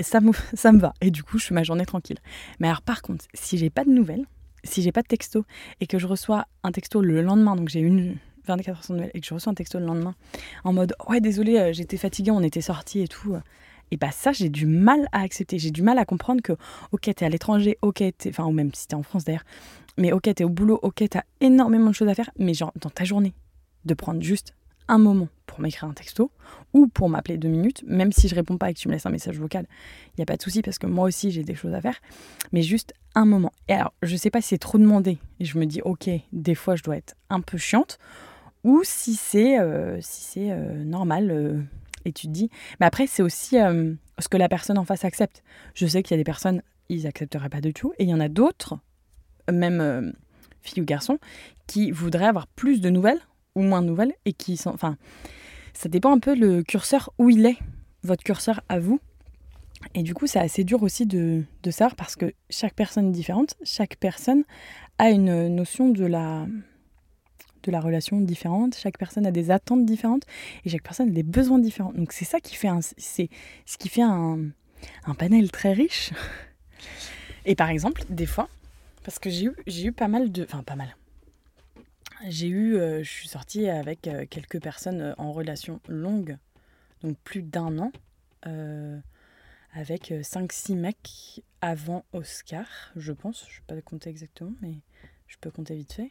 ça 0.00 0.20
me, 0.20 0.32
ça 0.54 0.72
me 0.72 0.78
va. 0.78 0.94
Et 1.00 1.10
du 1.10 1.22
coup, 1.22 1.38
je 1.38 1.46
fais 1.46 1.54
ma 1.54 1.62
journée 1.62 1.86
tranquille. 1.86 2.18
Mais 2.58 2.68
alors 2.68 2.82
par 2.82 3.02
contre, 3.02 3.24
si 3.34 3.58
j'ai 3.58 3.70
pas 3.70 3.84
de 3.84 3.90
nouvelles, 3.90 4.26
si 4.64 4.82
j'ai 4.82 4.92
pas 4.92 5.02
de 5.02 5.08
texto 5.08 5.44
et 5.80 5.86
que 5.86 5.98
je 5.98 6.06
reçois 6.06 6.46
un 6.62 6.72
texto 6.72 7.00
le 7.00 7.22
lendemain, 7.22 7.56
donc 7.56 7.68
j'ai 7.68 7.80
une 7.80 8.16
24 8.46 8.68
heures 8.68 8.84
sans 8.84 8.94
nouvelles 8.94 9.10
et 9.14 9.20
que 9.20 9.26
je 9.26 9.34
reçois 9.34 9.50
un 9.50 9.54
texto 9.54 9.78
le 9.78 9.86
lendemain 9.86 10.14
en 10.64 10.72
mode 10.72 10.94
ouais 11.08 11.20
désolé 11.20 11.58
euh, 11.58 11.72
j'étais 11.72 11.96
fatiguée 11.96 12.30
on 12.30 12.42
était 12.42 12.60
sortis 12.60 13.00
et 13.00 13.08
tout 13.08 13.36
et 13.90 13.96
bah 13.96 14.10
ça 14.12 14.32
j'ai 14.32 14.48
du 14.48 14.66
mal 14.66 15.08
à 15.12 15.20
accepter 15.20 15.58
j'ai 15.58 15.70
du 15.70 15.82
mal 15.82 15.98
à 15.98 16.04
comprendre 16.04 16.42
que 16.42 16.52
ok 16.92 17.10
t'es 17.14 17.24
à 17.24 17.28
l'étranger 17.28 17.78
ok 17.82 18.02
enfin 18.28 18.44
ou 18.44 18.52
même 18.52 18.72
si 18.74 18.86
t'es 18.88 18.94
en 18.94 19.02
France 19.02 19.24
d'ailleurs 19.24 19.44
mais 19.96 20.12
ok 20.12 20.34
t'es 20.34 20.44
au 20.44 20.48
boulot 20.48 20.78
ok 20.82 21.04
t'as 21.10 21.22
énormément 21.40 21.90
de 21.90 21.94
choses 21.94 22.08
à 22.08 22.14
faire 22.14 22.30
mais 22.38 22.54
genre 22.54 22.72
dans 22.76 22.90
ta 22.90 23.04
journée 23.04 23.34
de 23.84 23.94
prendre 23.94 24.22
juste 24.22 24.54
un 24.88 24.98
moment 24.98 25.28
pour 25.46 25.60
m'écrire 25.60 25.88
un 25.88 25.92
texto 25.92 26.30
ou 26.72 26.88
pour 26.88 27.08
m'appeler 27.08 27.38
deux 27.38 27.48
minutes, 27.48 27.84
même 27.86 28.10
si 28.10 28.28
je 28.28 28.34
réponds 28.34 28.58
pas 28.58 28.70
et 28.70 28.74
que 28.74 28.78
tu 28.78 28.88
me 28.88 28.92
laisses 28.92 29.06
un 29.06 29.10
message 29.10 29.38
vocal, 29.38 29.66
il 30.08 30.14
n'y 30.18 30.22
a 30.22 30.26
pas 30.26 30.36
de 30.36 30.42
souci 30.42 30.62
parce 30.62 30.78
que 30.78 30.86
moi 30.86 31.06
aussi 31.06 31.30
j'ai 31.30 31.44
des 31.44 31.54
choses 31.54 31.74
à 31.74 31.80
faire, 31.80 31.96
mais 32.52 32.62
juste 32.62 32.92
un 33.14 33.24
moment. 33.24 33.52
Et 33.68 33.74
alors, 33.74 33.92
je 34.02 34.16
sais 34.16 34.30
pas 34.30 34.40
si 34.40 34.48
c'est 34.48 34.58
trop 34.58 34.78
demandé 34.78 35.18
et 35.38 35.44
je 35.44 35.58
me 35.58 35.66
dis, 35.66 35.80
ok, 35.82 36.10
des 36.32 36.54
fois 36.56 36.74
je 36.74 36.82
dois 36.82 36.96
être 36.96 37.14
un 37.30 37.40
peu 37.40 37.56
chiante, 37.56 37.98
ou 38.64 38.82
si 38.84 39.14
c'est 39.14 39.58
euh, 39.58 39.98
si 40.00 40.22
c'est 40.22 40.50
euh, 40.50 40.84
normal 40.84 41.30
euh, 41.30 41.60
et 42.04 42.12
tu 42.12 42.28
dis 42.28 42.50
mais 42.78 42.86
après 42.86 43.06
c'est 43.06 43.22
aussi 43.22 43.56
ce 43.56 44.28
que 44.28 44.36
la 44.36 44.48
personne 44.48 44.78
en 44.78 44.84
face 44.84 45.04
accepte 45.04 45.42
je 45.74 45.86
sais 45.86 46.02
qu'il 46.02 46.12
y 46.12 46.14
a 46.14 46.18
des 46.18 46.24
personnes 46.24 46.62
ils 46.88 47.06
accepteraient 47.06 47.48
pas 47.48 47.60
du 47.60 47.72
tout 47.72 47.92
et 47.98 48.04
il 48.04 48.10
y 48.10 48.14
en 48.14 48.20
a 48.20 48.28
d'autres 48.28 48.78
même 49.50 50.12
filles 50.62 50.82
ou 50.82 50.86
garçons 50.86 51.18
qui 51.66 51.90
voudraient 51.90 52.26
avoir 52.26 52.46
plus 52.46 52.80
de 52.80 52.90
nouvelles 52.90 53.20
ou 53.54 53.62
moins 53.62 53.82
de 53.82 53.86
nouvelles 53.86 54.12
et 54.24 54.32
qui 54.32 54.56
sont 54.56 54.70
enfin 54.70 54.96
ça 55.72 55.88
dépend 55.88 56.12
un 56.12 56.18
peu 56.18 56.34
le 56.34 56.62
curseur 56.62 57.10
où 57.18 57.30
il 57.30 57.46
est 57.46 57.58
votre 58.02 58.22
curseur 58.22 58.60
à 58.68 58.78
vous 58.78 59.00
et 59.94 60.02
du 60.02 60.14
coup, 60.14 60.26
c'est 60.26 60.38
assez 60.38 60.64
dur 60.64 60.82
aussi 60.82 61.06
de, 61.06 61.42
de 61.62 61.70
savoir 61.70 61.96
parce 61.96 62.16
que 62.16 62.32
chaque 62.48 62.74
personne 62.74 63.08
est 63.08 63.12
différente, 63.12 63.54
chaque 63.64 63.96
personne 63.96 64.44
a 64.98 65.10
une 65.10 65.48
notion 65.48 65.88
de 65.88 66.04
la, 66.04 66.46
de 67.62 67.72
la 67.72 67.80
relation 67.80 68.20
différente, 68.20 68.76
chaque 68.76 68.98
personne 68.98 69.26
a 69.26 69.30
des 69.30 69.50
attentes 69.50 69.84
différentes 69.86 70.24
et 70.64 70.70
chaque 70.70 70.82
personne 70.82 71.08
a 71.08 71.12
des 71.12 71.22
besoins 71.22 71.58
différents. 71.58 71.92
Donc 71.92 72.12
c'est 72.12 72.24
ça 72.24 72.40
qui 72.40 72.56
fait 72.56 72.68
un, 72.68 72.80
c'est 72.82 73.30
ce 73.66 73.78
qui 73.78 73.88
fait 73.88 74.02
un, 74.02 74.38
un, 75.06 75.14
panel 75.14 75.50
très 75.50 75.72
riche. 75.72 76.10
Et 77.46 77.54
par 77.54 77.70
exemple, 77.70 78.02
des 78.10 78.26
fois, 78.26 78.48
parce 79.04 79.18
que 79.18 79.30
j'ai 79.30 79.46
eu, 79.46 79.56
j'ai 79.66 79.86
eu 79.86 79.92
pas 79.92 80.08
mal 80.08 80.30
de, 80.30 80.44
enfin 80.44 80.62
pas 80.62 80.76
mal. 80.76 80.96
J'ai 82.28 82.48
eu, 82.48 82.76
euh, 82.76 83.02
je 83.02 83.08
suis 83.08 83.28
sortie 83.28 83.68
avec 83.68 84.06
euh, 84.06 84.26
quelques 84.28 84.60
personnes 84.60 85.00
euh, 85.00 85.14
en 85.16 85.32
relation 85.32 85.80
longue, 85.88 86.36
donc 87.02 87.16
plus 87.24 87.42
d'un 87.42 87.78
an, 87.78 87.92
avec 89.72 90.10
5-6 90.10 90.74
mecs 90.74 91.42
avant 91.60 92.04
Oscar, 92.12 92.66
je 92.96 93.12
pense. 93.12 93.46
Je 93.48 93.60
ne 93.60 93.76
vais 93.76 93.80
pas 93.80 93.82
compter 93.82 94.10
exactement, 94.10 94.52
mais 94.60 94.74
je 95.28 95.36
peux 95.40 95.50
compter 95.50 95.76
vite 95.76 95.92
fait. 95.92 96.10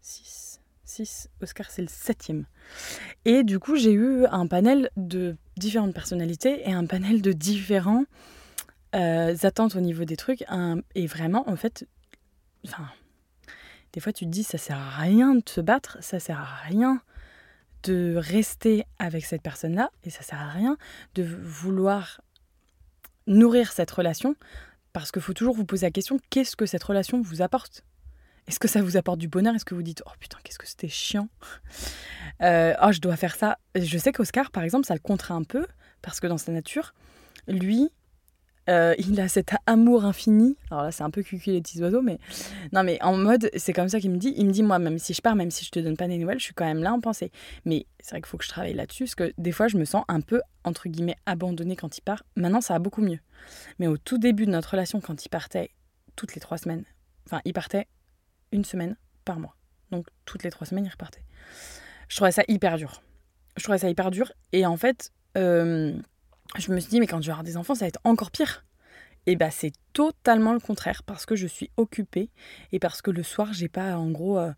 6. 0.00 0.60
6. 0.84 1.28
Oscar, 1.42 1.70
c'est 1.70 1.82
le 1.82 1.88
septième. 1.88 2.46
Et 3.24 3.44
du 3.44 3.58
coup, 3.58 3.76
j'ai 3.76 3.92
eu 3.92 4.26
un 4.26 4.46
panel 4.46 4.90
de 4.96 5.36
différentes 5.56 5.94
personnalités 5.94 6.68
et 6.68 6.72
un 6.72 6.86
panel 6.86 7.22
de 7.22 7.32
différents 7.32 8.04
euh, 8.94 9.34
attentes 9.42 9.76
au 9.76 9.80
niveau 9.80 10.04
des 10.04 10.16
trucs. 10.16 10.44
et 10.94 11.06
vraiment, 11.06 11.48
en 11.48 11.56
fait, 11.56 11.86
des 13.92 14.00
fois, 14.00 14.12
tu 14.12 14.24
te 14.24 14.30
dis, 14.30 14.42
ça 14.42 14.58
sert 14.58 14.78
à 14.78 14.90
rien 14.90 15.34
de 15.34 15.48
se 15.48 15.60
battre, 15.60 15.98
ça 16.00 16.20
sert 16.20 16.38
à 16.38 16.66
rien 16.66 17.02
de 17.82 18.14
rester 18.16 18.84
avec 18.98 19.24
cette 19.24 19.42
personne-là, 19.42 19.90
et 20.04 20.10
ça 20.10 20.22
sert 20.22 20.40
à 20.40 20.48
rien 20.48 20.76
de 21.14 21.22
vouloir 21.22 22.20
nourrir 23.26 23.72
cette 23.72 23.90
relation, 23.90 24.36
parce 24.92 25.10
qu'il 25.10 25.22
faut 25.22 25.32
toujours 25.34 25.54
vous 25.54 25.64
poser 25.64 25.86
la 25.86 25.90
question, 25.90 26.18
qu'est-ce 26.30 26.56
que 26.56 26.66
cette 26.66 26.82
relation 26.82 27.20
vous 27.20 27.42
apporte? 27.42 27.84
Est-ce 28.46 28.58
que 28.58 28.68
ça 28.68 28.82
vous 28.82 28.96
apporte 28.96 29.18
du 29.18 29.28
bonheur? 29.28 29.54
Est-ce 29.54 29.64
que 29.64 29.74
vous 29.74 29.84
dites 29.84 30.02
Oh 30.06 30.10
putain, 30.18 30.38
qu'est-ce 30.42 30.58
que 30.58 30.66
c'était 30.66 30.88
chiant? 30.88 31.28
Euh, 32.42 32.74
Oh, 32.82 32.90
je 32.90 33.00
dois 33.00 33.16
faire 33.16 33.36
ça. 33.36 33.58
Je 33.76 33.98
sais 33.98 34.10
qu'Oscar, 34.10 34.50
par 34.50 34.64
exemple, 34.64 34.84
ça 34.84 34.94
le 34.94 35.00
contraint 35.00 35.36
un 35.36 35.44
peu, 35.44 35.64
parce 36.02 36.18
que 36.18 36.26
dans 36.26 36.38
sa 36.38 36.50
nature, 36.50 36.92
lui, 37.46 37.90
euh, 38.68 38.94
il 38.98 39.20
a 39.20 39.28
cet 39.28 39.52
amour 39.66 40.04
infini. 40.04 40.56
Alors 40.70 40.84
là, 40.84 40.92
c'est 40.92 41.02
un 41.02 41.10
peu 41.10 41.22
cucu 41.22 41.50
les 41.50 41.60
petits 41.60 41.80
oiseaux, 41.80 42.02
mais 42.02 42.18
non, 42.72 42.84
mais 42.84 43.02
en 43.02 43.16
mode, 43.16 43.50
c'est 43.56 43.72
comme 43.72 43.88
ça 43.88 44.00
qu'il 44.00 44.10
me 44.10 44.18
dit. 44.18 44.34
Il 44.36 44.46
me 44.46 44.52
dit, 44.52 44.62
moi, 44.62 44.78
même 44.78 44.98
si 44.98 45.14
je 45.14 45.22
pars, 45.22 45.34
même 45.34 45.50
si 45.50 45.64
je 45.64 45.70
te 45.70 45.80
donne 45.80 45.96
pas 45.96 46.08
des 46.08 46.18
nouvelles, 46.18 46.38
je 46.38 46.44
suis 46.44 46.54
quand 46.54 46.64
même 46.64 46.82
là 46.82 46.92
en 46.92 47.00
pensée. 47.00 47.30
Mais 47.64 47.86
c'est 48.00 48.10
vrai 48.10 48.20
qu'il 48.20 48.28
faut 48.28 48.38
que 48.38 48.44
je 48.44 48.50
travaille 48.50 48.74
là-dessus, 48.74 49.04
parce 49.04 49.14
que 49.14 49.32
des 49.38 49.52
fois, 49.52 49.68
je 49.68 49.76
me 49.76 49.84
sens 49.84 50.04
un 50.08 50.20
peu, 50.20 50.40
entre 50.64 50.88
guillemets, 50.88 51.16
abandonnée 51.26 51.76
quand 51.76 51.98
il 51.98 52.02
part. 52.02 52.22
Maintenant, 52.36 52.60
ça 52.60 52.74
va 52.74 52.78
beaucoup 52.78 53.02
mieux. 53.02 53.18
Mais 53.78 53.86
au 53.86 53.96
tout 53.96 54.18
début 54.18 54.46
de 54.46 54.50
notre 54.50 54.70
relation, 54.70 55.00
quand 55.00 55.24
il 55.24 55.28
partait 55.28 55.70
toutes 56.16 56.34
les 56.34 56.40
trois 56.40 56.58
semaines, 56.58 56.84
enfin, 57.26 57.40
il 57.44 57.52
partait 57.52 57.86
une 58.52 58.64
semaine 58.64 58.96
par 59.24 59.38
mois. 59.40 59.56
Donc 59.90 60.06
toutes 60.24 60.42
les 60.42 60.50
trois 60.50 60.66
semaines, 60.66 60.84
il 60.84 60.90
repartait. 60.90 61.22
Je 62.08 62.16
trouvais 62.16 62.32
ça 62.32 62.42
hyper 62.48 62.76
dur. 62.76 63.02
Je 63.56 63.62
trouvais 63.62 63.78
ça 63.78 63.88
hyper 63.88 64.10
dur. 64.10 64.32
Et 64.52 64.66
en 64.66 64.76
fait, 64.76 65.12
euh, 65.36 65.94
je 66.58 66.72
me 66.72 66.80
suis 66.80 66.90
dit, 66.90 67.00
mais 67.00 67.06
quand 67.06 67.20
je 67.20 67.30
vais 67.30 67.42
des 67.42 67.56
enfants, 67.56 67.74
ça 67.74 67.84
va 67.84 67.88
être 67.88 68.00
encore 68.04 68.30
pire. 68.30 68.64
Et 69.26 69.36
bah 69.36 69.50
c'est 69.50 69.72
totalement 69.92 70.52
le 70.52 70.58
contraire 70.58 71.02
parce 71.04 71.26
que 71.26 71.36
je 71.36 71.46
suis 71.46 71.70
occupée 71.76 72.28
et 72.72 72.80
parce 72.80 73.02
que 73.02 73.10
le 73.10 73.22
soir, 73.22 73.52
j'ai 73.52 73.68
pas, 73.68 73.96
en 73.96 74.10
gros, 74.10 74.38
euh, 74.38 74.52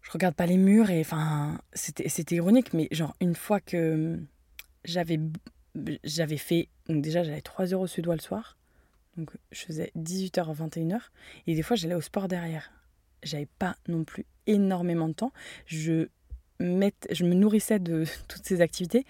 je 0.00 0.10
regarde 0.10 0.34
pas 0.34 0.46
les 0.46 0.56
murs 0.56 0.90
et 0.90 1.00
enfin, 1.00 1.60
c'était 1.74 2.34
ironique, 2.34 2.72
mais 2.72 2.88
genre 2.92 3.14
une 3.20 3.34
fois 3.34 3.60
que 3.60 4.18
j'avais 4.84 5.18
fait, 6.38 6.68
donc 6.88 7.02
déjà 7.02 7.22
j'avais 7.22 7.42
3 7.42 7.66
euros 7.66 7.86
suédois 7.86 8.14
le 8.14 8.22
soir, 8.22 8.56
donc 9.18 9.30
je 9.50 9.60
faisais 9.60 9.92
18h 9.98 10.40
à 10.40 10.54
21h 10.54 11.00
et 11.46 11.54
des 11.54 11.62
fois 11.62 11.76
j'allais 11.76 11.94
au 11.94 12.00
sport 12.00 12.28
derrière. 12.28 12.72
J'avais 13.22 13.48
pas 13.58 13.76
non 13.86 14.02
plus 14.02 14.24
énormément 14.46 15.08
de 15.08 15.12
temps. 15.12 15.32
Je 15.66 16.08
me 16.58 17.34
nourrissais 17.34 17.78
de 17.78 18.04
toutes 18.28 18.46
ces 18.46 18.62
activités 18.62 19.04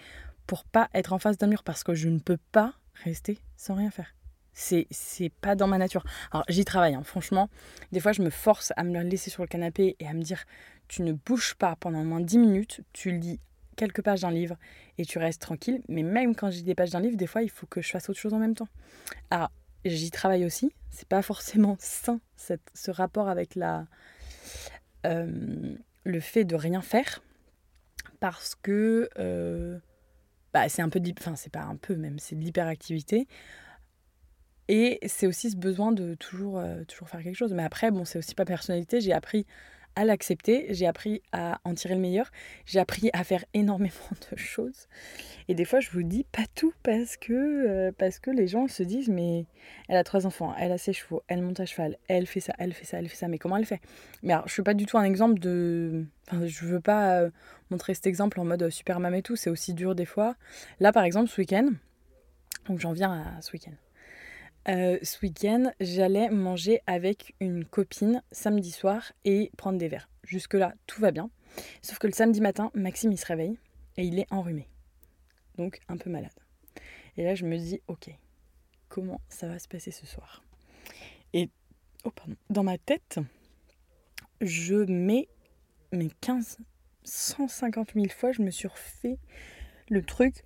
pour 0.47 0.65
pas 0.65 0.89
être 0.93 1.13
en 1.13 1.19
face 1.19 1.37
d'un 1.37 1.47
mur 1.47 1.63
parce 1.63 1.83
que 1.83 1.93
je 1.93 2.09
ne 2.09 2.19
peux 2.19 2.37
pas 2.51 2.73
rester 3.03 3.39
sans 3.57 3.75
rien 3.75 3.91
faire. 3.91 4.13
C'est, 4.53 4.85
c'est 4.91 5.29
pas 5.29 5.55
dans 5.55 5.67
ma 5.67 5.77
nature. 5.77 6.03
Alors 6.31 6.45
j'y 6.47 6.63
travaille, 6.63 6.93
hein. 6.93 7.03
franchement. 7.03 7.49
Des 7.91 7.99
fois 7.99 8.11
je 8.11 8.21
me 8.21 8.29
force 8.29 8.71
à 8.75 8.83
me 8.83 9.01
laisser 9.01 9.29
sur 9.29 9.43
le 9.43 9.47
canapé 9.47 9.95
et 9.99 10.07
à 10.07 10.13
me 10.13 10.21
dire 10.21 10.45
tu 10.87 11.01
ne 11.01 11.13
bouges 11.13 11.55
pas 11.55 11.75
pendant 11.75 12.01
au 12.01 12.03
moins 12.03 12.21
10 12.21 12.37
minutes, 12.37 12.81
tu 12.93 13.11
lis 13.11 13.39
quelques 13.75 14.03
pages 14.03 14.21
d'un 14.21 14.31
livre 14.31 14.57
et 14.97 15.05
tu 15.05 15.17
restes 15.17 15.41
tranquille. 15.41 15.81
Mais 15.87 16.03
même 16.03 16.35
quand 16.35 16.51
j'ai 16.51 16.61
des 16.61 16.75
pages 16.75 16.91
d'un 16.91 16.99
livre, 16.99 17.17
des 17.17 17.27
fois 17.27 17.41
il 17.41 17.49
faut 17.49 17.65
que 17.65 17.81
je 17.81 17.89
fasse 17.89 18.09
autre 18.09 18.19
chose 18.19 18.33
en 18.33 18.39
même 18.39 18.55
temps. 18.55 18.67
Alors 19.31 19.51
j'y 19.85 20.11
travaille 20.11 20.45
aussi. 20.45 20.71
C'est 20.91 21.07
pas 21.07 21.21
forcément 21.21 21.75
sain 21.79 22.19
cette, 22.35 22.69
ce 22.75 22.91
rapport 22.91 23.27
avec 23.27 23.55
la, 23.55 23.87
euh, 25.05 25.75
le 26.03 26.19
fait 26.19 26.43
de 26.43 26.55
rien 26.55 26.81
faire 26.81 27.21
parce 28.19 28.55
que 28.55 29.09
euh, 29.19 29.79
bah, 30.53 30.69
c'est 30.69 30.81
un 30.81 30.89
peu, 30.89 31.01
enfin 31.19 31.35
c'est 31.35 31.51
pas 31.51 31.63
un 31.63 31.75
peu 31.75 31.95
même, 31.95 32.19
c'est 32.19 32.35
de 32.35 32.41
l'hyperactivité. 32.41 33.27
Et 34.69 34.99
c'est 35.07 35.27
aussi 35.27 35.51
ce 35.51 35.57
besoin 35.57 35.91
de 35.91 36.15
toujours, 36.15 36.57
euh, 36.59 36.83
toujours 36.85 37.09
faire 37.09 37.21
quelque 37.21 37.35
chose. 37.35 37.53
Mais 37.53 37.63
après, 37.63 37.91
bon, 37.91 38.05
c'est 38.05 38.17
aussi 38.19 38.33
pas 38.33 38.45
personnalité. 38.45 39.01
J'ai 39.01 39.11
appris 39.13 39.45
à 39.95 40.05
l'accepter, 40.05 40.67
j'ai 40.69 40.87
appris 40.87 41.21
à 41.31 41.59
en 41.63 41.73
tirer 41.73 41.95
le 41.95 42.01
meilleur, 42.01 42.31
j'ai 42.65 42.79
appris 42.79 43.09
à 43.13 43.23
faire 43.23 43.45
énormément 43.53 43.93
de 44.31 44.37
choses. 44.37 44.87
Et 45.47 45.55
des 45.55 45.65
fois, 45.65 45.79
je 45.79 45.89
vous 45.91 46.03
dis 46.03 46.25
pas 46.31 46.45
tout 46.55 46.73
parce 46.83 47.17
que, 47.17 47.33
euh, 47.33 47.91
parce 47.97 48.19
que 48.19 48.31
les 48.31 48.47
gens 48.47 48.67
se 48.67 48.83
disent 48.83 49.09
mais 49.09 49.45
elle 49.87 49.97
a 49.97 50.03
trois 50.03 50.25
enfants, 50.25 50.53
elle 50.57 50.71
a 50.71 50.77
ses 50.77 50.93
chevaux, 50.93 51.23
elle 51.27 51.41
monte 51.41 51.59
à 51.59 51.65
cheval, 51.65 51.97
elle 52.07 52.27
fait 52.27 52.39
ça, 52.39 52.53
elle 52.59 52.73
fait 52.73 52.85
ça, 52.85 52.99
elle 52.99 53.09
fait 53.09 53.15
ça, 53.15 53.27
mais 53.27 53.37
comment 53.37 53.57
elle 53.57 53.65
fait? 53.65 53.81
Mais 54.21 54.33
alors, 54.33 54.47
je 54.47 54.53
suis 54.53 54.63
pas 54.63 54.73
du 54.73 54.85
tout 54.85 54.97
un 54.97 55.03
exemple 55.03 55.39
de. 55.39 56.05
Enfin, 56.29 56.45
je 56.45 56.65
veux 56.65 56.79
pas 56.79 57.19
euh, 57.19 57.29
montrer 57.69 57.93
cet 57.93 58.07
exemple 58.07 58.39
en 58.39 58.45
mode 58.45 58.69
super 58.69 58.99
mam 58.99 59.13
et 59.15 59.21
tout, 59.21 59.35
c'est 59.35 59.49
aussi 59.49 59.73
dur 59.73 59.95
des 59.95 60.05
fois. 60.05 60.35
Là, 60.79 60.91
par 60.91 61.03
exemple, 61.03 61.29
ce 61.29 61.41
week-end, 61.41 61.69
donc 62.67 62.79
j'en 62.79 62.93
viens 62.93 63.11
à 63.37 63.41
ce 63.41 63.51
week-end. 63.51 63.73
Euh, 64.69 64.97
ce 65.01 65.17
week-end, 65.23 65.71
j'allais 65.81 66.29
manger 66.29 66.81
avec 66.87 67.35
une 67.41 67.65
copine 67.65 68.23
samedi 68.31 68.71
soir 68.71 69.11
et 69.25 69.51
prendre 69.57 69.77
des 69.77 69.89
verres. 69.89 70.09
Jusque-là, 70.23 70.73
tout 70.87 71.01
va 71.01 71.11
bien. 71.11 71.29
Sauf 71.81 71.99
que 71.99 72.07
le 72.07 72.13
samedi 72.13 72.39
matin, 72.39 72.71
Maxime, 72.73 73.11
il 73.11 73.17
se 73.17 73.25
réveille 73.25 73.57
et 73.97 74.03
il 74.03 74.19
est 74.19 74.31
enrhumé. 74.31 74.69
Donc 75.57 75.79
un 75.89 75.97
peu 75.97 76.09
malade. 76.09 76.31
Et 77.17 77.23
là, 77.23 77.35
je 77.35 77.45
me 77.45 77.57
dis, 77.57 77.81
ok, 77.87 78.09
comment 78.87 79.19
ça 79.27 79.47
va 79.47 79.59
se 79.59 79.67
passer 79.67 79.91
ce 79.91 80.05
soir? 80.05 80.43
Et 81.33 81.49
oh, 82.05 82.11
pardon, 82.11 82.35
dans 82.49 82.63
ma 82.63 82.77
tête, 82.77 83.19
je 84.39 84.75
mets 84.75 85.27
mes 85.91 86.09
15, 86.21 86.57
150 87.03 87.93
000 87.95 88.07
fois, 88.09 88.31
je 88.31 88.41
me 88.41 88.49
suis 88.49 88.67
refait 88.67 89.19
le 89.93 90.03
truc 90.03 90.43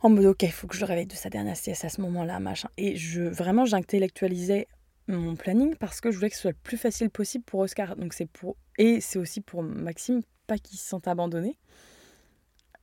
en 0.00 0.10
mode 0.10 0.26
ok, 0.26 0.42
il 0.42 0.52
faut 0.52 0.66
que 0.66 0.74
je 0.74 0.80
le 0.80 0.86
réveille 0.86 1.06
de 1.06 1.14
sa 1.14 1.28
dernière 1.28 1.56
sieste 1.56 1.84
à 1.84 1.88
ce 1.88 2.00
moment-là, 2.02 2.38
machin. 2.40 2.68
Et 2.76 2.96
je 2.96 3.22
vraiment 3.22 3.64
j'intellectualisais 3.64 4.68
mon 5.08 5.36
planning 5.36 5.74
parce 5.76 6.00
que 6.00 6.10
je 6.10 6.16
voulais 6.16 6.30
que 6.30 6.36
ce 6.36 6.42
soit 6.42 6.50
le 6.50 6.56
plus 6.62 6.76
facile 6.76 7.10
possible 7.10 7.44
pour 7.44 7.60
Oscar. 7.60 7.96
Donc 7.96 8.12
c'est 8.12 8.26
pour 8.26 8.56
et 8.78 9.00
c'est 9.00 9.18
aussi 9.18 9.40
pour 9.40 9.62
Maxime, 9.62 10.22
pas 10.46 10.58
qu'il 10.58 10.78
se 10.78 10.86
sente 10.86 11.08
abandonné. 11.08 11.58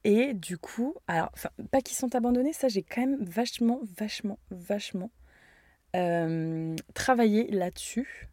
Et 0.03 0.33
du 0.33 0.57
coup, 0.57 0.93
alors 1.07 1.31
pas 1.71 1.81
qu'il 1.81 1.95
se 1.95 2.01
sente 2.01 2.15
abandonné, 2.15 2.53
ça 2.53 2.67
j'ai 2.67 2.83
quand 2.83 3.01
même 3.01 3.23
vachement, 3.23 3.79
vachement, 3.97 4.37
vachement 4.51 5.09
euh, 5.95 6.75
travaillé 6.93 7.49
là-dessus 7.49 8.29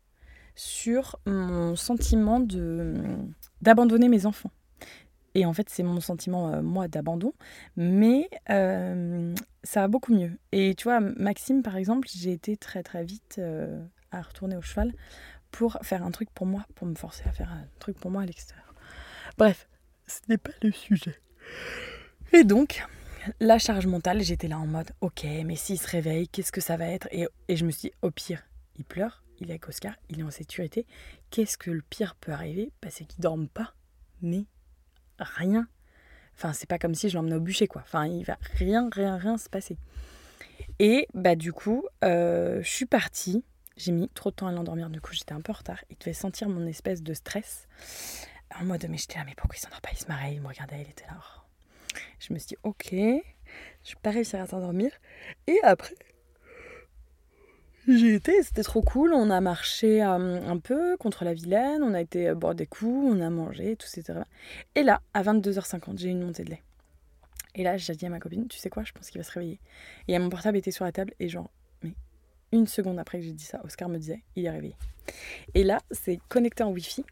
sur 0.54 1.18
mon 1.24 1.76
sentiment 1.76 2.40
de 2.40 2.94
d'abandonner 3.62 4.08
mes 4.08 4.26
enfants. 4.26 4.50
Et 5.34 5.46
en 5.46 5.52
fait, 5.52 5.68
c'est 5.70 5.82
mon 5.82 6.00
sentiment, 6.00 6.52
euh, 6.52 6.62
moi, 6.62 6.88
d'abandon. 6.88 7.32
Mais 7.76 8.28
euh, 8.50 9.34
ça 9.62 9.80
va 9.82 9.88
beaucoup 9.88 10.14
mieux. 10.14 10.32
Et 10.52 10.74
tu 10.74 10.84
vois, 10.84 11.00
Maxime, 11.00 11.62
par 11.62 11.76
exemple, 11.76 12.08
j'ai 12.12 12.32
été 12.32 12.56
très, 12.56 12.82
très 12.82 13.04
vite 13.04 13.36
euh, 13.38 13.82
à 14.10 14.22
retourner 14.22 14.56
au 14.56 14.62
cheval 14.62 14.92
pour 15.50 15.78
faire 15.82 16.02
un 16.02 16.10
truc 16.10 16.30
pour 16.30 16.46
moi, 16.46 16.64
pour 16.74 16.86
me 16.86 16.94
forcer 16.94 17.24
à 17.26 17.32
faire 17.32 17.50
un 17.50 17.64
truc 17.78 17.98
pour 17.98 18.10
moi 18.10 18.22
à 18.22 18.26
l'extérieur. 18.26 18.74
Bref, 19.38 19.68
ce 20.06 20.20
n'est 20.28 20.38
pas 20.38 20.52
le 20.62 20.72
sujet. 20.72 21.20
Et 22.32 22.44
donc, 22.44 22.84
la 23.40 23.58
charge 23.58 23.86
mentale, 23.86 24.22
j'étais 24.22 24.48
là 24.48 24.58
en 24.58 24.66
mode, 24.66 24.90
ok, 25.00 25.26
mais 25.44 25.56
s'il 25.56 25.78
se 25.78 25.86
réveille, 25.86 26.28
qu'est-ce 26.28 26.52
que 26.52 26.60
ça 26.60 26.76
va 26.76 26.86
être? 26.86 27.08
Et, 27.12 27.28
je 27.54 27.64
me 27.64 27.70
suis 27.70 27.90
dit, 27.90 27.94
au 28.02 28.10
pire, 28.10 28.42
il 28.76 28.84
pleure, 28.84 29.22
il 29.38 29.48
est 29.48 29.52
avec 29.52 29.68
Oscar, 29.68 29.94
il 30.08 30.20
est 30.20 30.22
en 30.22 30.30
sécurité. 30.30 30.86
Qu'est-ce 31.30 31.58
que 31.58 31.70
le 31.70 31.82
pire 31.82 32.14
peut 32.16 32.32
arriver? 32.32 32.72
Bah, 32.80 32.88
C'est 32.90 33.04
qu'il 33.04 33.20
dorme 33.20 33.48
pas, 33.48 33.74
mais 34.22 34.46
rien. 35.22 35.68
Enfin, 36.34 36.52
c'est 36.52 36.68
pas 36.68 36.78
comme 36.78 36.94
si 36.94 37.08
je 37.08 37.16
l'emmenais 37.16 37.36
au 37.36 37.40
bûcher, 37.40 37.66
quoi. 37.66 37.82
Enfin, 37.82 38.06
il 38.06 38.24
va 38.24 38.38
rien, 38.54 38.88
rien, 38.92 39.16
rien 39.16 39.38
se 39.38 39.48
passer. 39.48 39.76
Et 40.78 41.06
bah 41.14 41.36
du 41.36 41.52
coup, 41.52 41.84
euh, 42.04 42.62
je 42.62 42.68
suis 42.68 42.86
partie. 42.86 43.44
J'ai 43.76 43.92
mis 43.92 44.08
trop 44.08 44.30
de 44.30 44.36
temps 44.36 44.46
à 44.46 44.52
l'endormir, 44.52 44.90
du 44.90 45.00
coup 45.00 45.12
j'étais 45.14 45.32
un 45.32 45.40
peu 45.40 45.52
en 45.52 45.56
retard. 45.56 45.82
Il 45.90 45.96
devait 45.98 46.12
sentir 46.12 46.48
mon 46.48 46.66
espèce 46.66 47.02
de 47.02 47.14
stress. 47.14 47.68
En 48.58 48.64
mode, 48.64 48.86
mais 48.88 48.98
j'étais 48.98 49.18
là, 49.18 49.24
mais 49.24 49.34
pourquoi 49.34 49.56
il 49.56 49.60
s'endort 49.60 49.80
pas? 49.80 49.88
Il 49.92 49.98
se 49.98 50.06
marrait, 50.06 50.34
il 50.34 50.42
me 50.42 50.48
regardait, 50.48 50.82
il 50.82 50.90
était 50.90 51.06
là. 51.06 51.18
Je 52.18 52.32
me 52.34 52.38
suis 52.38 52.48
dit, 52.48 52.56
ok, 52.62 52.88
je 52.90 53.90
vais 53.90 54.00
pas 54.02 54.10
réussir 54.10 54.40
à 54.40 54.46
s'endormir. 54.46 54.90
Et 55.46 55.58
après, 55.62 55.94
j'ai 57.88 58.14
été, 58.14 58.42
c'était 58.42 58.62
trop 58.62 58.82
cool. 58.82 59.12
On 59.12 59.30
a 59.30 59.40
marché 59.40 60.02
euh, 60.02 60.46
un 60.46 60.58
peu 60.58 60.96
contre 60.96 61.24
la 61.24 61.34
Vilaine, 61.34 61.82
on 61.82 61.94
a 61.94 62.00
été 62.00 62.28
euh, 62.28 62.34
boire 62.34 62.54
des 62.54 62.66
coups, 62.66 63.12
on 63.12 63.20
a 63.20 63.30
mangé, 63.30 63.76
tout, 63.76 63.86
etc. 63.86 64.20
Et 64.74 64.82
là, 64.82 65.00
à 65.14 65.22
22h50, 65.22 65.98
j'ai 65.98 66.10
une 66.10 66.22
montée 66.22 66.44
de 66.44 66.50
lait. 66.50 66.62
Et 67.54 67.64
là, 67.64 67.76
j'ai 67.76 67.94
dit 67.94 68.06
à 68.06 68.08
ma 68.08 68.18
copine, 68.20 68.46
tu 68.48 68.58
sais 68.58 68.70
quoi, 68.70 68.84
je 68.84 68.92
pense 68.92 69.10
qu'il 69.10 69.18
va 69.20 69.24
se 69.24 69.32
réveiller. 69.32 69.58
Et 70.08 70.18
mon 70.18 70.28
portable 70.28 70.56
était 70.56 70.70
sur 70.70 70.84
la 70.84 70.92
table, 70.92 71.12
et 71.20 71.28
genre, 71.28 71.50
mais 71.82 71.92
une 72.52 72.66
seconde 72.66 72.98
après 72.98 73.18
que 73.18 73.24
j'ai 73.24 73.32
dit 73.32 73.44
ça, 73.44 73.60
Oscar 73.64 73.88
me 73.88 73.98
disait, 73.98 74.22
il 74.36 74.46
est 74.46 74.50
réveillé. 74.50 74.76
Et 75.54 75.64
là, 75.64 75.80
c'est 75.90 76.18
connecté 76.28 76.62
en 76.62 76.70
Wi-Fi. 76.70 77.04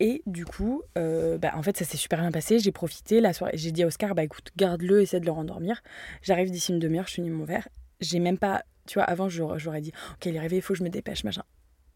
Et 0.00 0.22
du 0.26 0.44
coup, 0.44 0.82
euh, 0.96 1.38
bah, 1.38 1.52
en 1.56 1.62
fait, 1.62 1.76
ça 1.76 1.84
s'est 1.84 1.96
super 1.96 2.20
bien 2.20 2.30
passé. 2.30 2.60
J'ai 2.60 2.70
profité 2.70 3.20
la 3.20 3.32
soirée. 3.32 3.56
J'ai 3.56 3.72
dit 3.72 3.82
à 3.82 3.86
Oscar, 3.86 4.14
bah 4.14 4.22
écoute, 4.22 4.52
garde-le, 4.56 5.02
essaie 5.02 5.18
de 5.18 5.26
le 5.26 5.32
rendormir. 5.32 5.82
J'arrive 6.22 6.52
d'ici 6.52 6.72
une 6.72 6.78
demi-heure, 6.78 7.08
je 7.08 7.14
finis 7.14 7.30
mon 7.30 7.44
verre. 7.44 7.68
J'ai 8.00 8.20
même 8.20 8.38
pas 8.38 8.62
tu 8.88 8.94
vois, 8.94 9.04
avant, 9.04 9.28
j'aurais 9.28 9.80
dit, 9.80 9.92
ok, 10.14 10.26
il 10.26 10.34
est 10.34 10.40
réveillé, 10.40 10.58
il 10.58 10.62
faut 10.62 10.72
que 10.72 10.78
je 10.78 10.84
me 10.84 10.88
dépêche, 10.88 11.22
machin. 11.22 11.44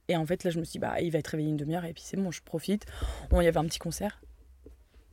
Et 0.09 0.17
en 0.17 0.27
fait, 0.27 0.45
là, 0.45 0.51
je 0.51 0.59
me 0.59 0.65
suis 0.65 0.73
dit, 0.73 0.79
bah, 0.79 1.01
il 1.01 1.11
va 1.11 1.19
être 1.19 1.29
réveillé 1.29 1.49
une 1.49 1.57
demi-heure, 1.57 1.85
et 1.85 1.95
puis 1.95 2.03
c'est 2.05 2.17
bon, 2.17 2.31
je 2.31 2.43
profite. 2.43 2.87
Il 3.33 3.43
y 3.43 3.47
avait 3.47 3.59
un 3.59 3.65
petit 3.65 3.79
concert. 3.79 4.21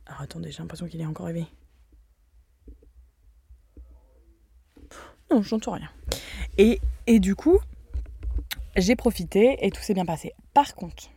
Alors 0.06 0.20
attendez, 0.20 0.50
j'ai 0.50 0.58
l'impression 0.58 0.86
qu'il 0.86 1.00
est 1.00 1.06
encore 1.06 1.26
réveillé. 1.26 1.46
Non, 5.30 5.42
j'entends 5.42 5.72
rien. 5.72 5.88
Et, 6.58 6.80
et 7.06 7.20
du 7.20 7.34
coup, 7.34 7.58
j'ai 8.76 8.96
profité 8.96 9.64
et 9.64 9.70
tout 9.70 9.80
s'est 9.80 9.94
bien 9.94 10.04
passé. 10.04 10.32
Par 10.52 10.74
contre, 10.74 11.10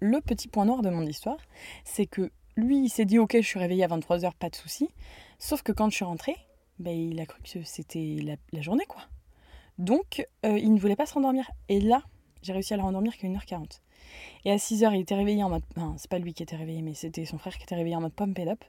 le 0.00 0.20
petit 0.20 0.48
point 0.48 0.66
noir 0.66 0.82
de 0.82 0.90
mon 0.90 1.02
histoire, 1.02 1.38
c'est 1.84 2.06
que 2.06 2.30
lui, 2.56 2.84
il 2.84 2.88
s'est 2.88 3.06
dit, 3.06 3.18
ok, 3.18 3.36
je 3.36 3.46
suis 3.46 3.58
réveillé 3.58 3.84
à 3.84 3.88
23h, 3.88 4.32
pas 4.38 4.50
de 4.50 4.56
souci. 4.56 4.90
Sauf 5.38 5.62
que 5.62 5.72
quand 5.72 5.90
je 5.90 5.96
suis 5.96 6.04
rentrée, 6.04 6.36
ben, 6.78 6.94
il 6.94 7.18
a 7.20 7.26
cru 7.26 7.40
que 7.42 7.62
c'était 7.64 8.18
la 8.52 8.60
journée, 8.60 8.84
quoi. 8.86 9.02
Donc, 9.78 10.26
euh, 10.44 10.58
il 10.58 10.74
ne 10.74 10.80
voulait 10.80 10.96
pas 10.96 11.06
se 11.06 11.14
rendormir. 11.14 11.50
Et 11.68 11.80
là, 11.80 12.02
j'ai 12.42 12.52
réussi 12.52 12.74
à 12.74 12.76
le 12.76 12.82
rendormir 12.82 13.16
qu'à 13.16 13.28
1h40. 13.28 13.80
Et 14.44 14.50
à 14.50 14.56
6h, 14.56 14.92
il 14.94 15.00
était 15.00 15.14
réveillé 15.14 15.42
en 15.44 15.50
mode. 15.50 15.62
Non, 15.76 15.94
c'est 15.96 16.10
pas 16.10 16.18
lui 16.18 16.34
qui 16.34 16.42
était 16.42 16.56
réveillé, 16.56 16.82
mais 16.82 16.94
c'était 16.94 17.24
son 17.24 17.38
frère 17.38 17.56
qui 17.56 17.62
était 17.62 17.76
réveillé 17.76 17.96
en 17.96 18.00
mode 18.00 18.12
it 18.36 18.48
up. 18.48 18.64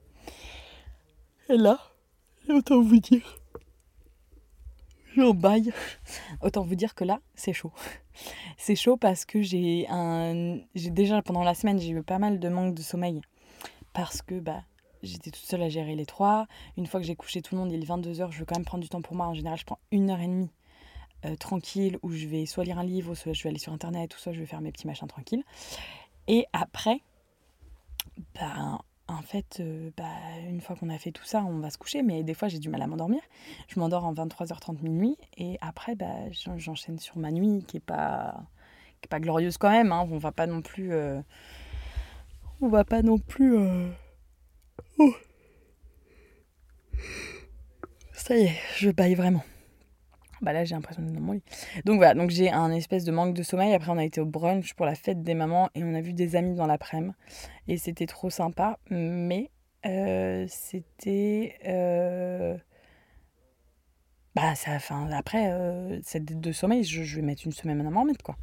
Et 1.49 1.57
là, 1.57 1.79
autant 2.49 2.81
vous 2.81 2.99
dire. 2.99 3.39
J'en 5.15 5.33
baille. 5.33 5.73
Autant 6.41 6.61
vous 6.63 6.75
dire 6.75 6.93
que 6.93 7.03
là, 7.03 7.19
c'est 7.33 7.53
chaud. 7.53 7.71
C'est 8.57 8.75
chaud 8.75 8.97
parce 8.97 9.25
que. 9.25 9.41
J'ai 9.41 9.87
déjà 10.75 11.21
pendant 11.23 11.43
la 11.43 11.55
semaine, 11.55 11.79
j'ai 11.79 11.89
eu 11.89 12.03
pas 12.03 12.19
mal 12.19 12.39
de 12.39 12.49
manque 12.49 12.75
de 12.75 12.81
sommeil. 12.81 13.21
Parce 13.93 14.21
que 14.21 14.39
bah, 14.39 14.61
j'étais 15.01 15.31
toute 15.31 15.43
seule 15.43 15.63
à 15.63 15.69
gérer 15.69 15.95
les 15.95 16.05
trois. 16.05 16.45
Une 16.77 16.85
fois 16.85 16.99
que 16.99 17.05
j'ai 17.07 17.15
couché 17.15 17.41
tout 17.41 17.55
le 17.55 17.61
monde, 17.61 17.71
il 17.71 17.81
est 17.81 17.87
22h, 17.87 18.31
je 18.31 18.39
veux 18.39 18.45
quand 18.45 18.55
même 18.57 18.65
prendre 18.65 18.83
du 18.83 18.89
temps 18.89 19.01
pour 19.01 19.15
moi. 19.15 19.25
En 19.25 19.33
général, 19.33 19.57
je 19.57 19.65
prends 19.65 19.79
une 19.91 20.11
heure 20.11 20.19
et 20.19 20.27
demie 20.27 20.51
euh, 21.25 21.35
tranquille 21.35 21.97
où 22.01 22.11
je 22.11 22.27
vais 22.27 22.45
soit 22.45 22.63
lire 22.63 22.79
un 22.79 22.83
livre, 22.83 23.15
soit 23.15 23.33
je 23.33 23.43
vais 23.43 23.49
aller 23.49 23.59
sur 23.59 23.73
internet, 23.73 24.15
ou 24.15 24.19
soit 24.19 24.31
je 24.31 24.39
vais 24.39 24.45
faire 24.45 24.61
mes 24.61 24.71
petits 24.71 24.87
machins 24.87 25.07
tranquilles. 25.07 25.43
Et 26.27 26.45
après, 26.53 27.01
ben, 28.35 28.79
en 29.07 29.21
fait, 29.21 29.57
euh, 29.59 29.89
bah, 29.97 30.05
une 30.47 30.61
fois 30.61 30.75
qu'on 30.75 30.89
a 30.89 30.97
fait 30.97 31.11
tout 31.11 31.25
ça, 31.25 31.43
on 31.43 31.59
va 31.59 31.69
se 31.69 31.77
coucher, 31.77 32.03
mais 32.03 32.23
des 32.23 32.33
fois 32.33 32.47
j'ai 32.47 32.59
du 32.59 32.69
mal 32.69 32.81
à 32.81 32.87
m'endormir. 32.87 33.21
Je 33.67 33.79
m'endors 33.79 34.05
en 34.05 34.13
23h30 34.13 34.81
minuit, 34.81 35.17
et 35.37 35.57
après, 35.61 35.95
bah, 35.95 36.29
j'enchaîne 36.57 36.99
sur 36.99 37.17
ma 37.17 37.31
nuit 37.31 37.65
qui 37.67 37.77
est 37.77 37.81
pas, 37.81 38.43
pas 39.09 39.19
glorieuse 39.19 39.57
quand 39.57 39.71
même. 39.71 39.91
Hein. 39.91 40.07
On 40.11 40.17
va 40.17 40.31
pas 40.31 40.47
non 40.47 40.61
plus. 40.61 40.93
Euh, 40.93 41.21
on 42.61 42.67
va 42.67 42.83
pas 42.83 43.01
non 43.01 43.17
plus. 43.17 43.57
Oh. 44.97 45.13
Ça 48.13 48.37
y 48.37 48.43
est, 48.43 48.55
je 48.77 48.91
baille 48.91 49.15
vraiment. 49.15 49.43
Bah 50.41 50.53
là, 50.53 50.63
j'ai 50.65 50.75
l'impression 50.75 51.01
d'être 51.01 51.13
dans 51.13 51.21
mon 51.21 51.33
lit. 51.33 51.43
Donc 51.85 51.97
voilà, 51.97 52.13
donc 52.13 52.29
j'ai 52.29 52.49
un 52.49 52.71
espèce 52.71 53.03
de 53.03 53.11
manque 53.11 53.33
de 53.33 53.43
sommeil. 53.43 53.73
Après, 53.73 53.91
on 53.91 53.97
a 53.97 54.05
été 54.05 54.21
au 54.21 54.25
brunch 54.25 54.73
pour 54.73 54.85
la 54.85 54.95
fête 54.95 55.21
des 55.21 55.33
mamans 55.33 55.69
et 55.75 55.83
on 55.83 55.93
a 55.93 56.01
vu 56.01 56.13
des 56.13 56.35
amis 56.35 56.55
dans 56.55 56.67
l'après-midi. 56.67 57.13
Et 57.67 57.77
c'était 57.77 58.05
trop 58.05 58.29
sympa. 58.29 58.79
Mais 58.89 59.49
euh, 59.85 60.45
c'était. 60.47 61.57
Euh... 61.67 62.57
Bah, 64.35 64.53
ça, 64.55 64.77
après, 65.17 65.51
euh, 65.51 65.99
cette 66.03 66.23
dette 66.23 66.39
de 66.39 66.51
sommeil, 66.51 66.83
je, 66.83 67.15
vais 67.15 67.21
mettre 67.21 67.41
une 67.45 67.51
semaine 67.51 67.85
à 67.85 67.89
m'en 67.89 68.01
remettre, 68.01 68.23
quoi. 68.23 68.37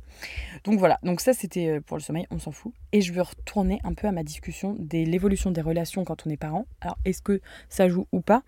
Donc 0.65 0.79
voilà, 0.79 0.99
donc 1.05 1.21
ça 1.21 1.33
c'était 1.33 1.81
pour 1.81 1.97
le 1.97 2.03
sommeil, 2.03 2.27
on 2.31 2.39
s'en 2.39 2.51
fout. 2.51 2.75
Et 2.93 3.01
je 3.01 3.13
veux 3.13 3.23
retourner 3.23 3.81
un 3.85 3.95
peu 3.95 4.09
à 4.09 4.13
ma 4.13 4.25
discussion 4.25 4.75
de 4.79 4.99
l'évolution 4.99 5.53
des 5.53 5.61
relations 5.61 6.05
quand 6.05 6.27
on 6.27 6.31
est 6.31 6.37
parent. 6.37 6.67
Alors, 6.81 6.99
est-ce 7.05 7.23
que 7.23 7.41
ça 7.69 7.89
joue 7.89 8.07
ou 8.13 8.21
pas? 8.21 8.43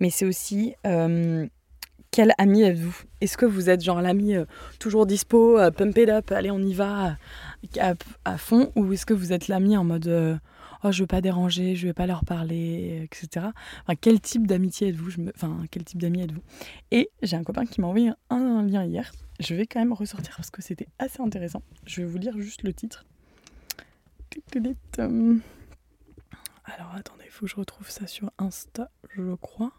Mais 0.00 0.10
c'est 0.10 0.26
aussi. 0.26 0.74
Euh, 2.12 2.16
quel 2.16 2.34
ami 2.38 2.62
êtes-vous? 2.62 3.02
Est-ce 3.20 3.36
que 3.36 3.46
vous 3.46 3.70
êtes 3.70 3.82
genre 3.82 4.00
l'ami 4.00 4.36
euh, 4.36 4.44
toujours 4.78 5.06
dispo, 5.06 5.58
euh, 5.58 5.70
pump 5.70 5.96
it 5.96 6.08
up, 6.08 6.30
allez 6.32 6.50
on 6.50 6.58
y 6.60 6.74
va 6.74 7.16
euh, 7.78 7.94
à, 8.24 8.38
fond 8.38 8.70
Ou 8.76 8.92
est-ce 8.92 9.06
que 9.06 9.14
vous 9.14 9.32
êtes 9.32 9.48
l'ami 9.48 9.76
en 9.76 9.84
mode 9.84 10.40
oh 10.84 10.92
je 10.92 11.02
veux 11.02 11.06
pas 11.06 11.20
déranger, 11.20 11.76
je 11.76 11.86
vais 11.86 11.92
pas 11.92 12.06
leur 12.06 12.24
parler, 12.24 13.02
etc. 13.04 13.46
Enfin, 13.82 13.94
quel 14.00 14.20
type 14.20 14.46
d'amitié 14.46 14.88
êtes-vous? 14.88 15.10
Et 16.90 17.10
j'ai 17.22 17.36
un 17.36 17.44
copain 17.44 17.64
qui 17.64 17.80
m'a 17.80 17.86
envoyé 17.86 18.10
un, 18.30 18.62
lien 18.62 18.84
hier. 18.84 19.12
Je 19.40 19.54
vais 19.54 19.66
quand 19.66 19.78
même 19.78 19.92
ressortir 19.92 20.34
parce 20.36 20.50
que 20.50 20.60
c'était 20.60 20.88
assez 20.98 21.22
intéressant. 21.22 21.62
Je 21.86 22.02
vais 22.02 22.06
vous 22.06 22.18
lire 22.18 22.38
juste 22.38 22.62
le 22.62 22.72
titre. 22.72 23.04
Alors 26.64 26.94
attendez, 26.94 27.24
il 27.24 27.30
faut 27.30 27.46
que 27.46 27.50
je 27.50 27.56
retrouve 27.56 27.88
ça 27.90 28.06
sur 28.06 28.30
Insta, 28.38 28.90
je 29.16 29.34
crois. 29.36 29.72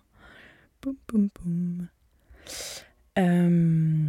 Poum, 0.81 0.95
poum, 1.07 1.29
poum. 1.29 1.87
Euh, 3.17 4.07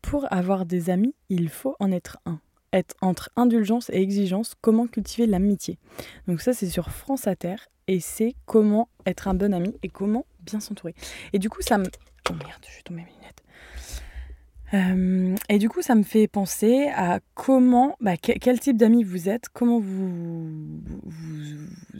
Pour 0.00 0.32
avoir 0.32 0.66
des 0.66 0.90
amis, 0.90 1.14
il 1.28 1.48
faut 1.48 1.76
en 1.78 1.92
être 1.92 2.18
un. 2.26 2.40
Être 2.72 2.96
entre 3.02 3.30
indulgence 3.36 3.90
et 3.90 4.00
exigence, 4.00 4.54
comment 4.60 4.86
cultiver 4.86 5.26
l'amitié. 5.26 5.78
Donc 6.26 6.40
ça, 6.40 6.54
c'est 6.54 6.68
sur 6.70 6.90
France 6.90 7.26
Inter 7.26 7.56
et 7.86 8.00
c'est 8.00 8.34
comment 8.46 8.88
être 9.04 9.28
un 9.28 9.34
bon 9.34 9.52
ami 9.52 9.74
et 9.82 9.88
comment 9.88 10.24
bien 10.40 10.58
s'entourer. 10.58 10.94
Et 11.32 11.38
du 11.38 11.50
coup, 11.50 11.60
ça 11.60 11.76
me... 11.78 11.84
Oh 12.30 12.34
merde, 12.34 12.64
je 12.68 12.76
vais 12.76 12.82
tomber 12.82 13.02
mes 13.02 13.12
lunettes. 13.12 13.42
Euh, 14.74 15.36
et 15.50 15.58
du 15.58 15.68
coup, 15.68 15.82
ça 15.82 15.94
me 15.94 16.02
fait 16.02 16.26
penser 16.28 16.88
à 16.94 17.20
comment, 17.34 17.94
bah, 18.00 18.16
que- 18.16 18.32
quel 18.38 18.58
type 18.58 18.78
d'amis 18.78 19.04
vous 19.04 19.28
êtes, 19.28 19.50
comment 19.50 19.78
vous 19.78 20.80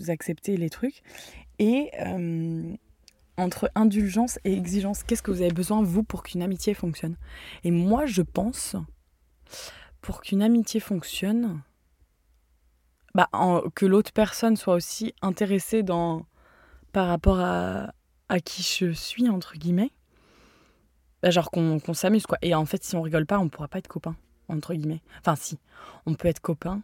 acceptez 0.08 0.56
les 0.56 0.70
trucs, 0.70 1.02
et 1.58 1.90
euh, 2.00 2.72
entre 3.38 3.70
indulgence 3.74 4.38
et 4.44 4.52
exigence, 4.52 5.02
qu'est-ce 5.02 5.22
que 5.22 5.30
vous 5.30 5.42
avez 5.42 5.52
besoin, 5.52 5.82
vous, 5.82 6.02
pour 6.02 6.22
qu'une 6.22 6.42
amitié 6.42 6.74
fonctionne? 6.74 7.16
Et 7.64 7.70
moi, 7.70 8.06
je 8.06 8.22
pense, 8.22 8.76
pour 10.00 10.20
qu'une 10.20 10.42
amitié 10.42 10.80
fonctionne, 10.80 11.62
bah, 13.14 13.28
que 13.74 13.86
l'autre 13.86 14.12
personne 14.12 14.56
soit 14.56 14.74
aussi 14.74 15.14
intéressée 15.22 15.82
dans, 15.82 16.26
par 16.92 17.08
rapport 17.08 17.40
à, 17.40 17.94
à 18.28 18.40
qui 18.40 18.62
je 18.62 18.92
suis, 18.92 19.28
entre 19.28 19.54
guillemets. 19.54 19.92
Bah, 21.22 21.30
genre 21.30 21.50
qu'on 21.50 21.94
s'amuse, 21.94 22.26
quoi. 22.26 22.38
Et 22.42 22.54
en 22.54 22.66
fait, 22.66 22.82
si 22.84 22.96
on 22.96 23.02
rigole 23.02 23.26
pas, 23.26 23.38
on 23.38 23.48
pourra 23.48 23.68
pas 23.68 23.78
être 23.78 23.88
copains, 23.88 24.16
entre 24.48 24.74
guillemets. 24.74 25.02
Enfin, 25.20 25.36
si, 25.36 25.58
on 26.04 26.14
peut 26.14 26.28
être 26.28 26.40
copains, 26.40 26.82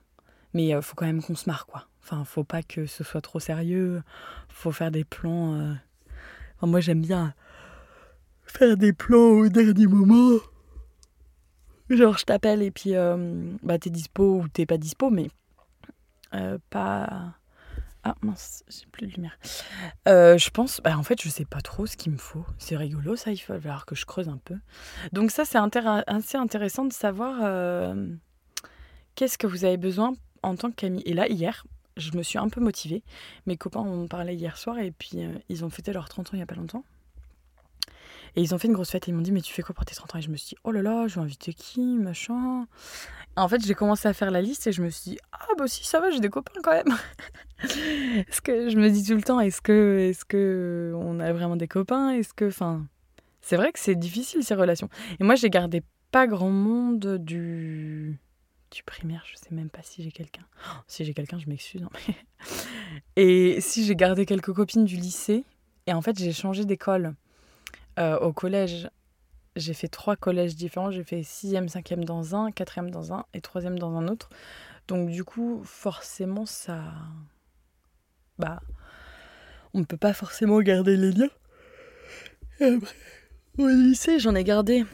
mais 0.55 0.75
euh, 0.75 0.81
faut 0.81 0.95
quand 0.95 1.07
même 1.07 1.23
qu'on 1.23 1.37
se 1.37 1.49
marre, 1.49 1.67
quoi. 1.67 1.89
Enfin, 2.03 2.25
faut 2.25 2.45
pas 2.45 2.63
que 2.63 2.87
ce 2.87 3.05
soit 3.05 3.21
trop 3.21 3.41
sérieux, 3.41 4.03
faut 4.49 4.73
faire 4.73 4.91
des 4.91 5.05
plans... 5.05 5.55
euh, 5.55 5.75
Moi, 6.63 6.81
j'aime 6.81 7.03
bien 7.03 7.35
faire 8.45 8.77
des 8.77 8.93
plans 8.93 9.19
au 9.19 9.49
dernier 9.49 9.87
moment. 9.87 10.39
Genre, 11.91 12.19
je 12.19 12.25
t'appelle 12.25 12.63
et 12.63 12.71
puis 12.71 12.95
euh, 12.95 13.53
bah, 13.63 13.79
t'es 13.79 13.91
dispo 13.91 14.41
ou 14.41 14.49
t'es 14.49 14.67
pas 14.67 14.77
dispo, 14.77 15.11
mais 15.11 15.29
euh, 16.35 16.59
pas. 16.71 17.35
Ah 18.05 18.15
mince, 18.23 18.63
j'ai 18.69 18.87
plus 18.93 19.07
de 19.07 19.13
lumière. 19.13 19.39
Euh, 20.07 20.39
je 20.39 20.51
pense, 20.51 20.81
bah, 20.83 20.97
en 20.97 21.03
fait, 21.03 21.21
je 21.21 21.29
sais 21.29 21.45
pas 21.45 21.61
trop 21.61 21.87
ce 21.87 21.97
qu'il 21.97 22.13
me 22.13 22.19
faut. 22.19 22.45
C'est 22.59 22.77
rigolo, 22.77 23.17
ça, 23.17 23.33
il 23.33 23.43
va 23.49 23.59
falloir 23.59 23.87
que 23.87 23.95
je 23.95 24.07
creuse 24.07 24.29
un 24.29 24.39
peu. 24.45 24.57
Donc, 25.13 25.31
ça, 25.31 25.45
c'est 25.45 25.59
assez 25.59 26.37
intéressant 26.37 26.85
de 26.85 26.93
savoir 26.93 27.95
qu'est-ce 29.15 29.37
que 29.37 29.47
vous 29.47 29.65
avez 29.65 29.77
besoin 29.77 30.13
en 30.43 30.55
tant 30.55 30.71
qu'ami. 30.71 31.03
Et 31.07 31.13
là, 31.13 31.29
hier, 31.29 31.65
je 31.99 32.17
me 32.17 32.23
suis 32.23 32.39
un 32.39 32.49
peu 32.49 32.61
motivée. 32.61 33.03
Mes 33.47 33.57
copains 33.57 33.81
ont 33.81 34.09
parlé 34.09 34.35
hier 34.35 34.57
soir 34.57 34.79
et 34.79 34.91
puis 34.91 35.25
euh, 35.25 35.33
ils 35.49 35.65
ont 35.65 35.71
fêté 35.71 35.93
leurs 35.93 36.09
30 36.09 36.29
ans 36.29 36.31
il 36.35 36.39
y 36.39 36.43
a 36.43 36.47
pas 36.47 36.55
longtemps. 36.55 36.85
Et 38.37 38.43
ils 38.43 38.55
ont 38.55 38.59
fait 38.59 38.69
une 38.69 38.75
grosse 38.75 38.91
fête 38.91 39.09
et 39.09 39.11
ils 39.11 39.15
m'ont 39.15 39.23
dit 39.23 39.33
mais 39.33 39.41
tu 39.41 39.53
fais 39.53 39.63
quoi 39.63 39.75
pour 39.75 39.85
tes 39.85 39.95
30 39.95 40.15
ans? 40.15 40.19
Et 40.19 40.23
je 40.23 40.31
me 40.31 40.37
suis 40.37 40.51
dit 40.51 40.57
oh 40.65 40.71
là 40.71 40.83
là, 40.83 41.09
je 41.09 41.17
vais 41.17 41.21
inviter 41.21 41.53
qui, 41.53 41.99
machin? 41.99 42.67
En 43.37 43.49
fait, 43.49 43.65
j'ai 43.65 43.75
commencé 43.75 44.09
à 44.09 44.13
faire 44.13 44.31
la 44.31 44.43
liste 44.43 44.67
et 44.67 44.73
je 44.73 44.83
me 44.83 44.91
suis 44.91 45.13
dit 45.13 45.19
ah 45.33 45.47
bah 45.59 45.67
si 45.67 45.85
ça 45.85 46.01
va, 46.01 46.11
j'ai 46.11 46.21
des 46.21 46.29
copains 46.29 46.61
quand 46.63 46.73
même. 46.73 46.97
est-ce 47.63 48.41
que 48.41 48.71
je 48.71 48.77
me 48.77 48.91
dis 48.91 49.05
tout 49.05 49.15
le 49.15 49.23
temps 49.23 49.41
est-ce 49.41 49.61
que 49.61 50.09
est-ce 50.11 50.25
que 50.25 50.93
on 50.97 51.21
a 51.21 51.33
vraiment 51.33 51.57
des 51.57 51.69
copains? 51.69 52.11
Est-ce 52.11 52.33
que 52.33 52.47
enfin 52.47 52.87
c'est 53.49 53.57
vrai 53.57 53.73
que 53.73 53.79
c'est 53.79 53.95
difficile 53.95 54.45
ces 54.45 54.55
relations. 54.55 54.91
Et 55.19 55.25
moi, 55.25 55.35
j'ai 55.35 55.49
gardé 55.49 55.83
pas 56.11 56.27
grand 56.27 56.51
monde 56.51 57.17
du 57.17 58.19
du 58.71 58.83
primaire, 58.83 59.25
je 59.31 59.37
sais 59.37 59.55
même 59.55 59.71
pas 59.71 59.83
si 59.83 60.03
j'ai 60.03 60.13
quelqu'un. 60.13 60.45
Oh, 60.67 60.77
si 60.87 61.05
j'ai 61.05 61.15
quelqu'un, 61.15 61.39
je 61.39 61.49
m'excuse. 61.49 61.83
hein, 61.83 62.13
Et 63.17 63.61
si 63.61 63.85
j'ai 63.85 63.97
gardé 63.97 64.27
quelques 64.27 64.53
copines 64.53 64.85
du 64.85 64.97
lycée, 64.97 65.45
et 65.87 65.93
en 65.93 66.03
fait 66.03 66.19
j'ai 66.19 66.33
changé 66.33 66.65
d'école 66.65 67.15
Euh, 67.99 68.17
au 68.21 68.33
collège. 68.33 68.89
J'ai 69.57 69.75
fait 69.75 69.89
trois 69.89 70.15
collèges 70.15 70.55
différents. 70.55 70.93
J'ai 70.93 71.03
fait 71.03 71.25
sixième, 71.25 71.69
cinquième 71.69 72.05
dans 72.05 72.37
un, 72.37 72.53
quatrième 72.53 72.91
dans 72.93 73.13
un 73.13 73.25
et 73.35 73.41
troisième 73.41 73.77
dans 73.77 73.97
un 73.97 74.07
autre. 74.07 74.29
Donc 74.87 75.11
du 75.11 75.25
coup, 75.25 75.63
forcément, 75.65 76.47
ça, 76.47 76.81
bah, 78.39 78.61
on 79.75 79.81
ne 79.81 79.85
peut 79.85 79.97
pas 79.97 80.13
forcément 80.13 80.61
garder 80.61 80.97
les 80.97 81.11
liens. 81.11 81.31
Au 83.59 83.67
lycée, 83.67 84.21
j'en 84.21 84.37
ai 84.37 84.45
gardé 84.45 84.85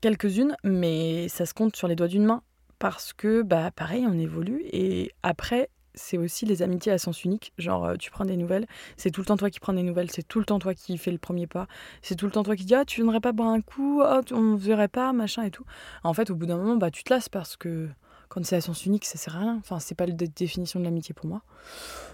quelques-unes, 0.00 0.56
mais 0.64 1.28
ça 1.28 1.44
se 1.44 1.52
compte 1.52 1.76
sur 1.76 1.86
les 1.86 1.94
doigts 1.96 2.08
d'une 2.08 2.24
main 2.24 2.42
parce 2.78 3.12
que, 3.12 3.42
bah, 3.42 3.70
pareil, 3.70 4.06
on 4.06 4.18
évolue 4.18 4.62
et 4.72 5.12
après. 5.22 5.70
C'est 5.94 6.18
aussi 6.18 6.46
les 6.46 6.62
amitiés 6.62 6.92
à 6.92 6.98
sens 6.98 7.24
unique. 7.24 7.52
Genre, 7.58 7.84
euh, 7.84 7.96
tu 7.96 8.12
prends 8.12 8.24
des 8.24 8.36
nouvelles, 8.36 8.66
c'est 8.96 9.10
tout 9.10 9.20
le 9.20 9.26
temps 9.26 9.36
toi 9.36 9.50
qui 9.50 9.58
prends 9.58 9.72
des 9.72 9.82
nouvelles, 9.82 10.12
c'est 10.12 10.22
tout 10.22 10.38
le 10.38 10.44
temps 10.44 10.60
toi 10.60 10.72
qui 10.72 10.96
fais 10.96 11.10
le 11.10 11.18
premier 11.18 11.48
pas, 11.48 11.66
c'est 12.02 12.14
tout 12.14 12.26
le 12.26 12.30
temps 12.30 12.44
toi 12.44 12.54
qui 12.54 12.64
dis 12.64 12.74
Ah, 12.76 12.84
tu 12.84 13.00
viendrais 13.00 13.18
pas 13.20 13.32
boire 13.32 13.48
un 13.48 13.60
coup, 13.62 14.00
ah, 14.04 14.20
on 14.30 14.40
ne 14.42 14.56
verrait 14.56 14.86
pas, 14.86 15.12
machin 15.12 15.42
et 15.42 15.50
tout. 15.50 15.64
En 16.04 16.14
fait, 16.14 16.30
au 16.30 16.36
bout 16.36 16.46
d'un 16.46 16.56
moment, 16.56 16.76
bah, 16.76 16.92
tu 16.92 17.02
te 17.02 17.12
lasses 17.12 17.28
parce 17.28 17.56
que 17.56 17.88
quand 18.28 18.44
c'est 18.44 18.54
à 18.54 18.60
sens 18.60 18.86
unique, 18.86 19.06
ça 19.06 19.18
sert 19.18 19.34
à 19.36 19.40
rien. 19.40 19.56
Enfin, 19.58 19.80
c'est 19.80 19.96
pas 19.96 20.06
la 20.06 20.12
dé- 20.12 20.28
définition 20.28 20.78
de 20.78 20.84
l'amitié 20.84 21.14
pour 21.14 21.26
moi. 21.26 21.42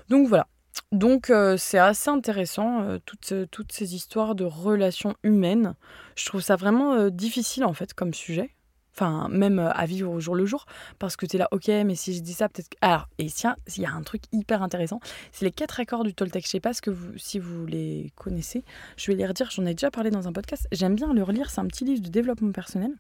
Donc 0.09 0.29
voilà. 0.29 0.47
Donc 0.91 1.29
euh, 1.29 1.59
c'est 1.59 1.79
assez 1.79 2.09
intéressant, 2.09 2.83
euh, 2.83 2.99
toutes, 3.05 3.35
toutes 3.51 3.73
ces 3.73 3.95
histoires 3.95 4.35
de 4.35 4.45
relations 4.45 5.15
humaines. 5.25 5.75
Je 6.17 6.25
trouve 6.25 6.41
ça 6.41 6.57
vraiment 6.57 7.11
difficile 7.11 7.65
en 7.65 7.75
fait 7.75 7.93
comme 7.93 8.15
sujet. 8.15 8.54
Enfin, 8.95 9.29
même 9.29 9.59
euh, 9.59 9.73
à 9.73 9.87
vivre 9.87 10.11
au 10.11 10.21
jour 10.21 10.37
le 10.37 10.47
jour. 10.47 10.67
Parce 10.99 11.17
que 11.17 11.27
tu 11.27 11.37
es 11.37 11.39
là, 11.39 11.49
ok, 11.51 11.67
mais 11.69 11.97
si 11.97 12.15
je 12.15 12.21
dis 12.21 12.33
ça, 12.33 12.49
peut-être 12.49 12.69
que... 12.69 12.77
Alors, 12.81 13.09
et 13.19 13.27
tiens, 13.27 13.57
il 13.77 13.83
y 13.83 13.87
a 13.87 13.91
un 13.91 14.03
truc 14.03 14.23
hyper 14.33 14.63
intéressant. 14.63 15.01
C'est 15.33 15.45
les 15.45 15.51
quatre 15.51 15.81
accords 15.81 16.05
du 16.05 16.15
Toltec. 16.15 16.45
Je 16.45 16.51
sais 16.51 16.61
pas 16.61 16.73
ce 16.73 16.81
que 16.81 16.91
vous, 16.91 17.19
si 17.19 17.39
vous 17.41 17.67
les 17.67 18.13
connaissez. 18.15 18.65
Je 18.97 19.11
vais 19.11 19.17
les 19.17 19.27
redire, 19.27 19.51
j'en 19.51 19.67
ai 19.67 19.75
déjà 19.75 19.91
parlé 19.91 20.11
dans 20.11 20.29
un 20.29 20.33
podcast. 20.33 20.69
J'aime 20.71 20.95
bien 20.95 21.13
le 21.13 21.23
relire, 21.23 21.51
c'est 21.51 21.61
un 21.61 21.67
petit 21.67 21.85
livre 21.85 22.03
de 22.03 22.09
développement 22.09 22.53
personnel. 22.53 22.93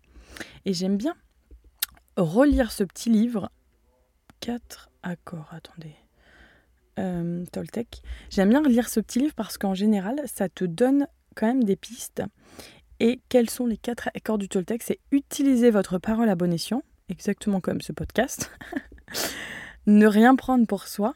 Et 0.65 0.75
j'aime 0.75 0.97
bien 0.97 1.15
relire 2.17 2.73
ce 2.73 2.83
petit 2.83 3.11
livre. 3.11 3.51
Quatre 4.41 4.91
accords, 5.03 5.49
attendez. 5.53 5.95
Euh, 6.99 7.45
Toltec. 7.53 8.03
J'aime 8.31 8.51
bien 8.51 8.63
lire 8.63 8.89
ce 8.89 9.01
petit 9.01 9.21
livre 9.21 9.35
parce 9.35 9.59
qu'en 9.59 9.75
général, 9.75 10.21
ça 10.27 10.49
te 10.49 10.65
donne 10.65 11.07
quand 11.35 11.47
même 11.47 11.65
des 11.65 11.77
pistes. 11.77 12.23
Et 13.01 13.21
quels 13.29 13.51
sont 13.51 13.67
les 13.67 13.77
quatre 13.77 14.09
accords 14.15 14.39
du 14.39 14.49
Toltec? 14.49 14.83
C'est 14.83 15.01
utiliser 15.11 15.71
votre 15.71 15.99
parole 15.99 16.29
à 16.29 16.35
bon 16.35 16.53
escient, 16.53 16.83
exactement 17.09 17.61
comme 17.61 17.81
ce 17.81 17.93
podcast. 17.93 18.51
ne 19.87 20.07
rien 20.07 20.37
prendre 20.37 20.67
pour 20.67 20.87
soi, 20.87 21.15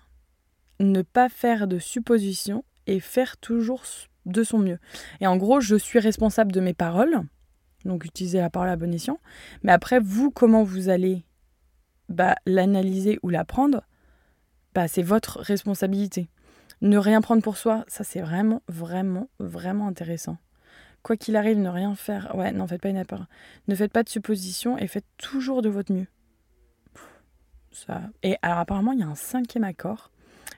ne 0.80 1.02
pas 1.02 1.28
faire 1.28 1.66
de 1.66 1.78
suppositions 1.78 2.64
et 2.86 3.00
faire 3.00 3.36
toujours 3.36 3.84
de 4.26 4.42
son 4.42 4.58
mieux. 4.58 4.78
Et 5.20 5.26
en 5.26 5.36
gros, 5.36 5.60
je 5.60 5.76
suis 5.76 5.98
responsable 5.98 6.52
de 6.52 6.60
mes 6.60 6.74
paroles, 6.74 7.22
donc 7.84 8.04
utiliser 8.04 8.38
la 8.38 8.50
parole 8.50 8.68
à 8.68 8.76
bon 8.76 8.92
escient. 8.92 9.20
Mais 9.62 9.72
après, 9.72 10.00
vous, 10.00 10.30
comment 10.30 10.64
vous 10.64 10.88
allez 10.88 11.24
bah, 12.08 12.36
l'analyser 12.46 13.18
ou 13.22 13.28
l'apprendre, 13.28 13.82
bah, 14.74 14.88
c'est 14.88 15.02
votre 15.02 15.40
responsabilité. 15.40 16.30
Ne 16.80 16.98
rien 16.98 17.20
prendre 17.20 17.42
pour 17.42 17.56
soi, 17.56 17.84
ça 17.88 18.04
c'est 18.04 18.20
vraiment, 18.20 18.62
vraiment, 18.68 19.28
vraiment 19.38 19.88
intéressant. 19.88 20.38
Quoi 21.08 21.16
qu'il 21.16 21.36
arrive, 21.36 21.56
ne 21.58 21.70
rien 21.70 21.94
faire. 21.94 22.34
Ouais, 22.34 22.52
n'en 22.52 22.66
faites 22.66 22.82
pas 22.82 22.90
une 22.90 22.96
erreur. 22.96 23.28
Ne 23.66 23.74
faites 23.74 23.94
pas 23.94 24.02
de 24.02 24.10
suppositions 24.10 24.76
et 24.76 24.86
faites 24.86 25.06
toujours 25.16 25.62
de 25.62 25.70
votre 25.70 25.90
mieux. 25.90 26.06
Ça. 27.72 28.02
Et 28.22 28.36
alors 28.42 28.58
apparemment, 28.58 28.92
il 28.92 28.98
y 28.98 29.02
a 29.02 29.06
un 29.06 29.14
cinquième 29.14 29.64
accord. 29.64 30.10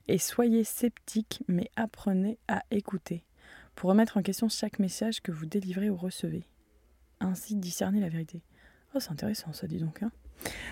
Et 0.09 0.19
soyez 0.19 0.65
sceptique, 0.65 1.45
mais 1.47 1.71
apprenez 1.77 2.37
à 2.49 2.65
écouter 2.73 3.23
pour 3.77 3.91
remettre 3.91 4.17
en 4.17 4.23
question 4.23 4.49
chaque 4.49 4.81
message 4.81 5.21
que 5.21 5.31
vous 5.31 5.47
délivrez 5.47 5.89
ou 5.89 5.95
recevez. 5.95 6.43
Ainsi 7.21 7.55
discerner 7.55 8.01
la 8.01 8.09
vérité. 8.09 8.43
Oh, 8.97 8.99
c'est 8.99 9.13
intéressant 9.13 9.53
ça, 9.53 9.69
dis 9.69 9.79
donc. 9.79 10.03
hein. 10.03 10.11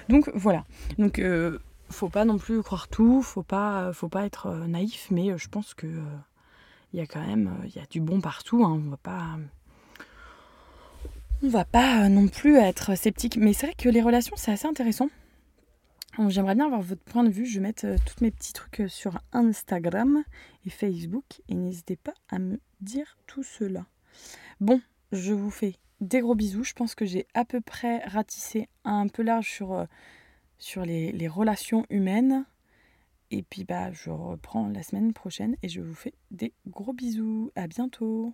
donc 0.09 0.29
voilà. 0.35 0.64
Donc 0.99 1.21
euh, 1.21 1.61
faut 1.88 2.09
pas 2.09 2.25
non 2.25 2.38
plus 2.38 2.64
croire 2.64 2.88
tout, 2.88 3.23
faut 3.23 3.45
pas, 3.45 3.93
faut 3.93 4.09
pas 4.09 4.27
être 4.27 4.47
euh, 4.47 4.67
naïf, 4.67 5.07
mais 5.12 5.31
euh, 5.31 5.38
je 5.38 5.49
pense 5.49 5.73
que 5.75 5.87
il 6.93 6.99
y 6.99 7.01
a 7.01 7.07
quand 7.07 7.25
même, 7.25 7.55
il 7.64 7.77
y 7.77 7.79
a 7.79 7.87
du 7.87 8.01
bon 8.01 8.21
partout. 8.21 8.64
hein. 8.64 8.73
On 8.85 8.91
va 8.91 8.97
pas, 8.97 9.37
on 11.42 11.48
va 11.48 11.64
pas 11.64 12.05
euh, 12.05 12.09
non 12.09 12.29
plus 12.29 12.57
être 12.57 12.96
sceptique. 12.96 13.37
Mais 13.37 13.53
c'est 13.53 13.66
vrai 13.66 13.74
que 13.77 13.88
les 13.88 14.03
relations, 14.03 14.37
c'est 14.37 14.53
assez 14.53 14.66
intéressant. 14.66 15.09
J'aimerais 16.29 16.57
bien 16.57 16.66
avoir 16.66 16.83
votre 16.83 17.03
point 17.03 17.22
de 17.22 17.31
vue. 17.31 17.46
Je 17.46 17.55
vais 17.55 17.66
mettre 17.66 17.87
euh, 17.87 17.96
tous 18.05 18.22
mes 18.22 18.31
petits 18.31 18.53
trucs 18.53 18.81
euh, 18.81 18.88
sur 18.88 19.20
Instagram 19.33 20.24
et 20.66 20.70
Facebook. 20.70 21.40
Et 21.48 21.55
n'hésitez 21.55 21.96
pas 21.96 22.14
à 22.29 22.38
me 22.38 22.59
dire 22.81 23.16
tout 23.27 23.44
cela. 23.44 23.87
Bon, 24.61 24.81
je 25.12 25.33
vous 25.33 25.51
fais 25.51 25.77
des 26.01 26.20
gros 26.20 26.35
bisous. 26.35 26.64
Je 26.64 26.72
pense 26.72 26.94
que 26.94 27.07
j'ai 27.07 27.27
à 27.35 27.44
peu 27.44 27.61
près 27.61 27.98
ratissé 27.98 28.68
un 28.85 29.07
peu 29.07 29.22
large 29.22 29.48
sur, 29.48 30.85
les 30.85 31.29
relations 31.29 31.87
humaines. 31.88 32.44
Et 33.31 33.42
puis 33.42 33.64
bah 33.64 33.92
je 33.92 34.09
reprends 34.09 34.68
la 34.68 34.83
semaine 34.83 35.12
prochaine 35.12 35.57
et 35.62 35.68
je 35.68 35.83
vous 35.83 35.94
fais 35.94 36.14
des 36.31 36.55
gros 36.66 36.94
bisous. 36.94 37.53
À 37.55 37.66
bientôt. 37.66 38.33